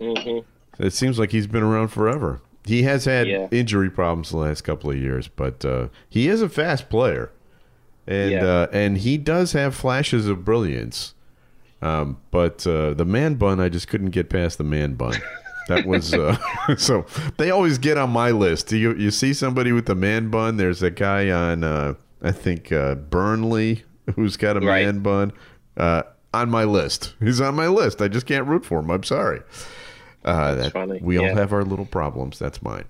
hmm 0.00 0.38
It 0.78 0.92
seems 0.92 1.18
like 1.18 1.30
he's 1.30 1.46
been 1.46 1.62
around 1.62 1.88
forever. 1.88 2.40
He 2.64 2.82
has 2.82 3.04
had 3.06 3.26
Yeah. 3.26 3.48
injury 3.50 3.90
problems 3.90 4.30
the 4.30 4.36
last 4.38 4.62
couple 4.62 4.90
of 4.90 4.96
years, 4.96 5.28
but 5.28 5.64
uh, 5.64 5.88
he 6.08 6.28
is 6.28 6.42
a 6.42 6.48
fast 6.48 6.88
player, 6.90 7.30
and 8.06 8.30
Yeah. 8.32 8.44
uh, 8.44 8.66
and 8.72 8.98
he 8.98 9.16
does 9.16 9.52
have 9.52 9.74
flashes 9.74 10.26
of 10.26 10.44
brilliance. 10.44 11.14
Um, 11.82 12.18
but 12.30 12.66
uh, 12.66 12.92
the 12.94 13.06
man 13.06 13.34
bun, 13.34 13.58
I 13.60 13.70
just 13.70 13.88
couldn't 13.88 14.10
get 14.10 14.28
past 14.28 14.58
the 14.58 14.64
man 14.64 14.94
bun. 14.94 15.14
That 15.68 15.86
was 15.86 16.12
uh, 16.12 16.36
so. 16.76 17.06
They 17.38 17.50
always 17.50 17.78
get 17.78 17.96
on 17.96 18.10
my 18.10 18.30
list. 18.32 18.72
You 18.72 18.94
you 18.94 19.10
see 19.10 19.32
somebody 19.32 19.72
with 19.72 19.86
the 19.86 19.94
man 19.94 20.28
bun? 20.28 20.56
There's 20.58 20.82
a 20.82 20.90
guy 20.90 21.30
on 21.30 21.64
uh, 21.64 21.94
I 22.20 22.32
think 22.32 22.70
uh, 22.72 22.96
Burnley 22.96 23.84
who's 24.16 24.36
got 24.36 24.56
a 24.56 24.60
Right. 24.60 24.84
man 24.84 24.98
bun 24.98 25.32
uh, 25.76 26.02
on 26.34 26.50
my 26.50 26.64
list. 26.64 27.14
He's 27.20 27.40
on 27.40 27.54
my 27.54 27.68
list. 27.68 28.02
I 28.02 28.08
just 28.08 28.26
can't 28.26 28.46
root 28.46 28.64
for 28.66 28.80
him. 28.80 28.90
I'm 28.90 29.04
sorry. 29.04 29.40
Uh, 30.24 30.54
that, 30.54 30.72
funny. 30.72 30.98
We 31.02 31.18
all 31.18 31.34
have 31.34 31.52
our 31.52 31.64
little 31.64 31.86
problems. 31.86 32.38
That's 32.38 32.62
mine. 32.62 32.84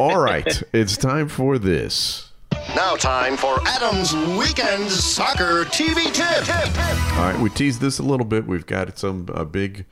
All 0.00 0.18
right, 0.18 0.62
it's 0.72 0.96
time 0.96 1.28
for 1.28 1.58
this. 1.58 2.30
Now, 2.74 2.96
time 2.96 3.36
for 3.36 3.58
Adam's 3.66 4.14
Weekend 4.38 4.90
Soccer 4.90 5.64
TV 5.66 6.12
Tip. 6.12 6.48
All 7.16 7.24
right, 7.24 7.38
we 7.40 7.50
teased 7.50 7.80
this 7.80 7.98
a 7.98 8.02
little 8.02 8.26
bit. 8.26 8.46
We've 8.46 8.66
got 8.66 8.98
some 8.98 9.28
a 9.32 9.44
big 9.44 9.84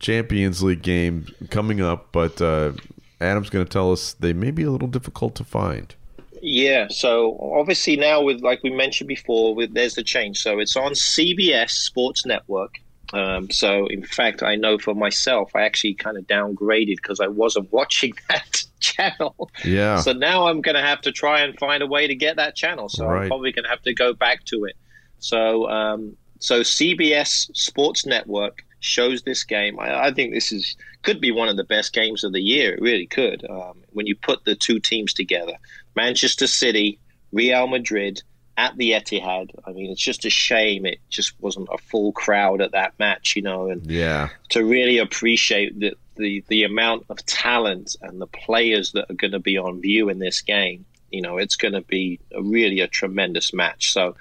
Champions 0.00 0.62
League 0.62 0.82
game 0.82 1.26
coming 1.50 1.80
up, 1.80 2.08
but 2.12 2.40
uh, 2.42 2.72
Adam's 3.20 3.50
going 3.50 3.64
to 3.64 3.70
tell 3.70 3.92
us 3.92 4.14
they 4.14 4.32
may 4.32 4.50
be 4.50 4.62
a 4.64 4.70
little 4.70 4.88
difficult 4.88 5.34
to 5.36 5.44
find. 5.44 5.94
Yeah, 6.42 6.88
so 6.88 7.38
obviously 7.54 7.96
now 7.96 8.22
with 8.22 8.40
like 8.40 8.62
we 8.62 8.70
mentioned 8.70 9.08
before, 9.08 9.54
with 9.54 9.74
there's 9.74 9.94
the 9.94 10.02
change. 10.02 10.40
So 10.40 10.58
it's 10.58 10.76
on 10.76 10.92
CBS 10.92 11.70
Sports 11.70 12.24
Network. 12.24 12.80
Um, 13.12 13.50
so 13.50 13.86
in 13.86 14.04
fact, 14.04 14.42
I 14.42 14.54
know 14.56 14.78
for 14.78 14.94
myself, 14.94 15.50
I 15.54 15.62
actually 15.62 15.94
kind 15.94 16.16
of 16.16 16.26
downgraded 16.26 16.96
because 16.96 17.20
I 17.20 17.26
wasn't 17.26 17.72
watching 17.72 18.14
that 18.28 18.64
channel. 18.80 19.50
Yeah. 19.64 20.00
So 20.00 20.12
now 20.12 20.46
I'm 20.46 20.60
going 20.60 20.76
to 20.76 20.82
have 20.82 21.00
to 21.02 21.12
try 21.12 21.40
and 21.40 21.58
find 21.58 21.82
a 21.82 21.86
way 21.86 22.06
to 22.06 22.14
get 22.14 22.36
that 22.36 22.54
channel. 22.56 22.88
So 22.88 23.06
Right. 23.06 23.22
I'm 23.22 23.28
probably 23.28 23.52
going 23.52 23.64
to 23.64 23.70
have 23.70 23.82
to 23.82 23.94
go 23.94 24.12
back 24.12 24.44
to 24.46 24.64
it. 24.64 24.76
So 25.18 25.68
um, 25.68 26.16
so 26.38 26.60
CBS 26.60 27.54
Sports 27.56 28.06
Network 28.06 28.64
shows 28.80 29.22
this 29.22 29.44
game. 29.44 29.78
I, 29.78 30.06
I 30.06 30.12
think 30.12 30.32
this 30.32 30.52
is 30.52 30.76
could 31.02 31.20
be 31.20 31.30
one 31.30 31.48
of 31.48 31.56
the 31.56 31.64
best 31.64 31.92
games 31.92 32.24
of 32.24 32.32
the 32.32 32.40
year. 32.40 32.74
It 32.74 32.80
really 32.80 33.06
could. 33.06 33.44
Um, 33.48 33.82
when 33.92 34.06
you 34.06 34.14
put 34.16 34.44
the 34.44 34.54
two 34.54 34.78
teams 34.80 35.12
together, 35.12 35.52
Manchester 35.96 36.46
City, 36.46 36.98
Real 37.32 37.66
Madrid 37.66 38.22
at 38.64 38.76
the 38.76 38.90
Etihad. 38.92 39.50
I 39.66 39.72
mean, 39.72 39.90
it's 39.90 40.00
just 40.10 40.24
a 40.26 40.30
shame 40.30 40.84
it 40.84 40.98
just 41.08 41.32
wasn't 41.40 41.68
a 41.72 41.78
full 41.78 42.12
crowd 42.12 42.60
at 42.60 42.72
that 42.72 42.92
match, 42.98 43.34
you 43.36 43.42
know, 43.42 43.70
and 43.70 43.80
Yeah. 43.90 44.28
to 44.50 44.64
really 44.64 44.98
appreciate 44.98 45.78
the, 45.80 45.94
the, 46.16 46.44
the 46.48 46.64
amount 46.64 47.06
of 47.08 47.16
talent 47.24 47.96
and 48.02 48.20
the 48.20 48.26
players 48.26 48.92
that 48.92 49.10
are 49.10 49.14
going 49.22 49.32
to 49.32 49.38
be 49.38 49.56
on 49.56 49.80
view 49.80 50.10
in 50.10 50.18
this 50.18 50.40
game. 50.42 50.84
You 51.10 51.22
know, 51.22 51.38
it's 51.38 51.56
going 51.56 51.74
to 51.74 51.80
be 51.80 52.20
a, 52.32 52.42
really 52.42 52.80
a 52.80 52.86
tremendous 52.86 53.52
match. 53.54 53.92
So 53.92 54.14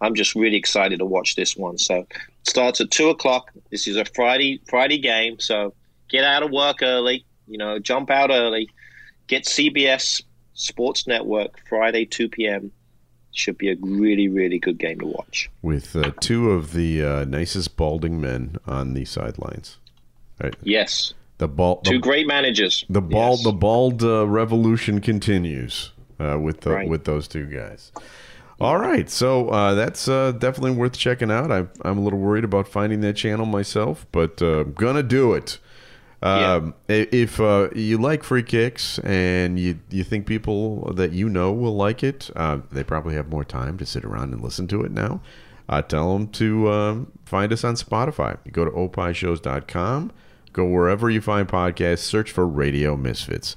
I'm 0.00 0.14
just 0.14 0.34
really 0.34 0.56
excited 0.56 0.98
to 0.98 1.04
watch 1.06 1.36
this 1.36 1.56
one. 1.56 1.78
So 1.78 2.00
it 2.00 2.08
starts 2.48 2.80
at 2.80 2.90
two 2.90 3.08
o'clock. 3.10 3.50
This 3.70 3.86
is 3.86 3.96
a 3.96 4.04
Friday 4.04 4.60
Friday 4.68 4.98
game. 4.98 5.38
So 5.38 5.72
get 6.10 6.24
out 6.24 6.42
of 6.42 6.50
work 6.50 6.82
early. 6.82 7.24
You 7.46 7.58
know, 7.58 7.78
jump 7.78 8.10
out 8.10 8.30
early. 8.30 8.68
Get 9.28 9.44
CBS 9.44 10.22
Sports 10.54 11.06
Network 11.06 11.60
Friday 11.68 12.04
two 12.04 12.28
p.m. 12.28 12.72
Should 13.34 13.58
be 13.58 13.70
a 13.70 13.76
really 13.80 14.28
really 14.28 14.58
good 14.58 14.78
game 14.78 15.00
to 15.00 15.06
watch. 15.06 15.50
With 15.60 15.94
uh, 15.96 16.12
two 16.20 16.52
of 16.52 16.72
the 16.72 17.04
uh, 17.04 17.24
nicest 17.24 17.76
balding 17.76 18.20
men 18.20 18.56
on 18.66 18.94
the 18.94 19.04
sidelines. 19.04 19.78
Right. 20.42 20.54
Yes, 20.62 21.14
The 21.38 21.48
ball. 21.48 21.80
two 21.82 21.98
great 22.00 22.26
managers. 22.26 22.84
the 22.88 23.00
bald. 23.02 23.44
The 23.44 23.52
bald 23.52 24.02
uh, 24.02 24.26
revolution 24.26 25.00
continues 25.00 25.92
uh, 26.18 26.38
with 26.40 26.60
the, 26.62 26.70
Right. 26.70 26.88
with 26.88 27.04
those 27.04 27.28
two 27.28 27.46
guys. 27.46 27.92
All 28.60 28.78
right, 28.78 29.10
so 29.10 29.48
uh, 29.48 29.74
that's 29.74 30.06
uh, 30.08 30.30
definitely 30.32 30.70
worth 30.72 30.96
checking 30.96 31.30
out. 31.30 31.50
I, 31.50 31.66
I'm 31.82 31.98
a 31.98 32.00
little 32.00 32.20
worried 32.20 32.44
about 32.44 32.68
finding 32.68 33.00
that 33.00 33.14
channel 33.14 33.46
myself, 33.46 34.06
but 34.12 34.40
uh, 34.40 34.62
gonna 34.62 35.02
do 35.02 35.34
it. 35.34 35.58
Um, 36.24 36.74
i- 36.88 37.06
If 37.12 37.38
uh, 37.40 37.68
you 37.74 37.98
like 37.98 38.24
free 38.24 38.42
kicks 38.42 38.98
and 39.00 39.58
you 39.60 39.78
you 39.90 40.02
think 40.04 40.26
people 40.26 40.92
that 40.94 41.12
you 41.12 41.28
know 41.28 41.52
will 41.52 41.76
like 41.76 42.02
it, 42.02 42.30
uh, 42.34 42.58
they 42.72 42.82
probably 42.82 43.14
have 43.14 43.28
more 43.28 43.44
time 43.44 43.76
to 43.78 43.84
sit 43.86 44.04
around 44.04 44.32
and 44.32 44.42
listen 44.42 44.66
to 44.68 44.82
it 44.82 44.90
now. 44.90 45.20
Uh, 45.68 45.82
tell 45.82 46.12
them 46.14 46.28
to 46.28 46.70
um, 46.70 47.12
find 47.24 47.52
us 47.52 47.62
on 47.64 47.74
Spotify. 47.74 48.38
You 48.44 48.52
go 48.52 48.64
to 48.64 48.70
opishows.com, 48.70 50.12
go 50.52 50.64
wherever 50.66 51.08
you 51.10 51.20
find 51.20 51.48
podcasts, 51.48 51.98
search 52.00 52.30
for 52.30 52.46
Radio 52.46 52.96
Misfits. 52.96 53.56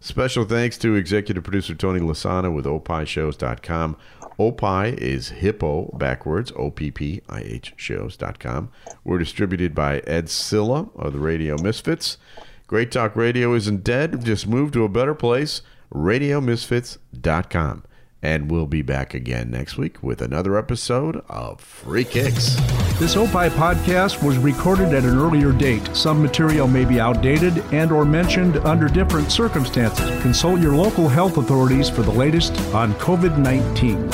Special 0.00 0.44
thanks 0.44 0.78
to 0.78 0.94
executive 0.94 1.42
producer 1.44 1.74
Tony 1.74 2.00
Lasana 2.00 2.54
with 2.54 2.64
opishows.com. 2.64 3.96
Opie 4.38 4.94
is 4.98 5.30
hippo 5.30 5.96
backwards, 5.96 6.52
O 6.56 6.70
P 6.70 6.90
P 6.90 7.22
I 7.28 7.40
H 7.40 7.72
shows.com. 7.76 8.70
We're 9.02 9.18
distributed 9.18 9.74
by 9.74 10.00
Ed 10.00 10.28
Silla 10.28 10.90
of 10.94 11.14
the 11.14 11.18
Radio 11.18 11.56
Misfits. 11.56 12.18
Great 12.66 12.90
Talk 12.90 13.16
Radio 13.16 13.54
isn't 13.54 13.84
dead, 13.84 14.24
just 14.24 14.46
moved 14.46 14.74
to 14.74 14.84
a 14.84 14.88
better 14.88 15.14
place, 15.14 15.62
radiomisfits.com. 15.94 17.84
And 18.22 18.50
we'll 18.50 18.66
be 18.66 18.82
back 18.82 19.14
again 19.14 19.50
next 19.50 19.76
week 19.76 20.02
with 20.02 20.20
another 20.20 20.58
episode 20.58 21.22
of 21.28 21.60
Free 21.60 22.04
Kicks. 22.04 22.56
This 22.98 23.14
OPI 23.14 23.50
podcast 23.50 24.22
was 24.22 24.38
recorded 24.38 24.94
at 24.94 25.04
an 25.04 25.18
earlier 25.18 25.52
date. 25.52 25.86
Some 25.94 26.22
material 26.22 26.66
may 26.66 26.86
be 26.86 26.98
outdated 26.98 27.58
and 27.70 27.92
or 27.92 28.06
mentioned 28.06 28.56
under 28.58 28.88
different 28.88 29.30
circumstances. 29.30 30.08
Consult 30.22 30.62
your 30.62 30.74
local 30.74 31.06
health 31.06 31.36
authorities 31.36 31.90
for 31.90 32.00
the 32.00 32.10
latest 32.10 32.58
on 32.74 32.94
COVID-19. 32.94 34.10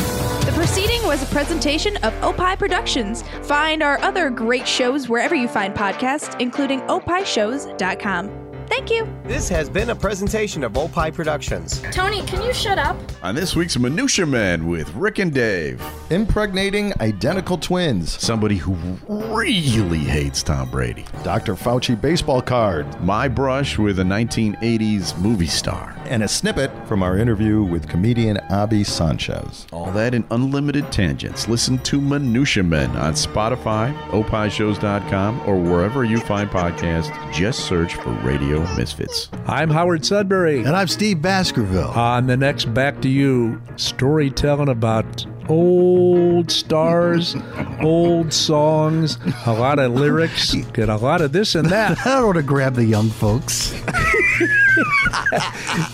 The 0.47 0.53
proceeding 0.53 1.01
was 1.07 1.23
a 1.23 1.27
presentation 1.27 1.97
of 1.99 2.13
OPI 2.23 2.59
Productions. 2.59 3.23
Find 3.43 3.85
our 3.85 4.01
other 4.01 4.31
great 4.31 4.67
shows 4.67 5.09
wherever 5.09 5.37
you 5.37 5.47
find 5.47 5.73
podcasts, 5.73 6.39
including 6.41 6.81
opishows.com. 6.83 8.42
Thank 8.73 8.89
you. 8.89 9.07
This 9.25 9.51
has 9.51 9.69
been 9.69 9.91
a 9.91 9.95
presentation 9.95 10.65
of 10.65 10.79
Opie 10.79 11.11
Productions. 11.11 11.83
Tony, 11.93 12.23
can 12.23 12.43
you 12.43 12.55
shut 12.55 12.79
up? 12.79 12.97
On 13.23 13.35
this 13.35 13.55
week's 13.55 13.79
Minutia 13.79 14.25
Men 14.25 14.67
with 14.67 14.93
Rick 14.95 15.19
and 15.19 15.33
Dave. 15.33 15.85
Impregnating 16.09 16.95
identical 16.99 17.59
twins. 17.59 18.19
Somebody 18.19 18.57
who 18.57 18.73
really 19.09 19.99
hates 19.99 20.43
Tom 20.43 20.71
Brady. 20.71 21.05
Dr. 21.23 21.55
Fauci 21.55 22.01
baseball 22.01 22.41
card. 22.41 22.87
My 23.03 23.29
brush 23.29 23.79
with 23.79 23.99
a 23.99 24.05
1980s 24.05 25.19
movie 25.19 25.47
star. 25.47 25.95
And 26.07 26.23
a 26.23 26.29
snippet 26.29 26.71
from 26.89 27.03
our 27.03 27.19
interview 27.19 27.63
with 27.63 27.89
comedian 27.89 28.39
Abby 28.49 28.85
Sanchez. 28.85 29.67
All 29.71 29.91
that 29.93 30.15
in 30.15 30.25
unlimited 30.31 30.91
tangents. 30.91 31.47
Listen 31.47 31.79
to 31.81 32.01
Minutia 32.01 32.63
Men 32.63 32.91
on 32.97 33.13
Spotify, 33.13 33.95
opishows.com, 34.09 35.43
or 35.47 35.59
wherever 35.59 36.05
you 36.05 36.19
find 36.21 36.49
podcasts. 36.49 37.13
Just 37.35 37.67
search 37.67 37.95
for 37.97 38.11
Radio 38.23 38.62
Misfits. 38.77 39.29
I'm 39.47 39.71
Howard 39.71 40.05
Sudbury. 40.05 40.59
And 40.59 40.77
I'm 40.77 40.89
Steve 40.89 41.21
Baskerville. 41.23 41.91
On 41.91 42.27
the 42.27 42.37
next 42.37 42.73
Back 42.75 43.01
to 43.03 43.09
You, 43.09 43.61
storytelling 43.77 44.69
about 44.69 45.27
old 45.49 46.51
stars, 46.51 47.37
old 47.81 48.33
songs, 48.33 49.19
a 49.47 49.53
lot 49.53 49.79
of 49.79 49.93
lyrics, 49.93 50.55
get 50.73 50.89
a 50.89 50.97
lot 50.97 51.21
of 51.21 51.33
this 51.33 51.55
and 51.55 51.69
that. 51.69 51.99
I 52.07 52.17
don't 52.17 52.27
want 52.27 52.37
to 52.37 52.43
grab 52.43 52.75
the 52.75 52.85
young 52.85 53.11
folks. 53.11 53.73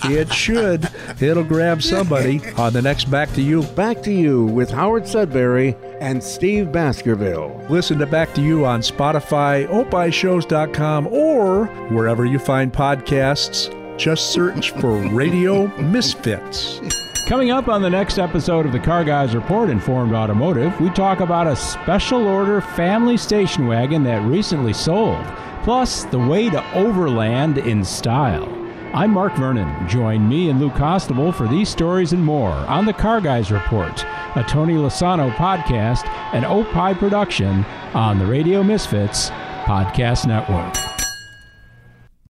it 0.04 0.32
should. 0.32 0.88
It'll 1.20 1.44
grab 1.44 1.82
somebody 1.82 2.40
on 2.54 2.72
the 2.72 2.82
next 2.82 3.10
Back 3.10 3.32
to 3.34 3.42
You. 3.42 3.62
Back 3.62 4.02
to 4.02 4.12
You 4.12 4.44
with 4.46 4.70
Howard 4.70 5.06
Sudbury 5.06 5.74
and 6.00 6.22
Steve 6.22 6.70
Baskerville. 6.72 7.60
Listen 7.68 7.98
to 7.98 8.06
Back 8.06 8.34
to 8.34 8.40
You 8.42 8.64
on 8.64 8.80
Spotify, 8.80 9.66
opishows.com, 9.68 11.06
or 11.08 11.66
wherever 11.90 12.24
you 12.24 12.38
find 12.38 12.72
podcasts. 12.72 13.74
Just 13.98 14.30
search 14.30 14.70
for 14.72 14.96
Radio 15.12 15.66
Misfits. 15.78 16.80
Coming 17.28 17.50
up 17.50 17.68
on 17.68 17.82
the 17.82 17.90
next 17.90 18.18
episode 18.18 18.64
of 18.64 18.72
the 18.72 18.80
Car 18.80 19.04
Guys 19.04 19.34
Report 19.34 19.68
Informed 19.68 20.14
Automotive, 20.14 20.80
we 20.80 20.88
talk 20.90 21.20
about 21.20 21.46
a 21.46 21.54
special 21.56 22.26
order 22.26 22.62
family 22.62 23.18
station 23.18 23.66
wagon 23.66 24.02
that 24.04 24.22
recently 24.22 24.72
sold, 24.72 25.22
plus 25.62 26.04
the 26.04 26.18
way 26.18 26.48
to 26.48 26.74
overland 26.74 27.58
in 27.58 27.84
style. 27.84 28.57
I'm 28.98 29.12
Mark 29.12 29.36
Vernon. 29.36 29.86
Join 29.86 30.28
me 30.28 30.50
and 30.50 30.58
Lou 30.58 30.70
Costable 30.70 31.32
for 31.32 31.46
these 31.46 31.68
stories 31.68 32.12
and 32.12 32.24
more 32.24 32.50
on 32.50 32.84
the 32.84 32.92
Car 32.92 33.20
Guys 33.20 33.52
Report, 33.52 34.04
a 34.34 34.44
Tony 34.48 34.74
Lasano 34.74 35.30
podcast 35.36 36.04
and 36.32 36.44
Opie 36.44 36.98
production 36.98 37.64
on 37.94 38.18
the 38.18 38.26
Radio 38.26 38.64
Misfits 38.64 39.30
Podcast 39.62 40.26
Network. 40.26 40.87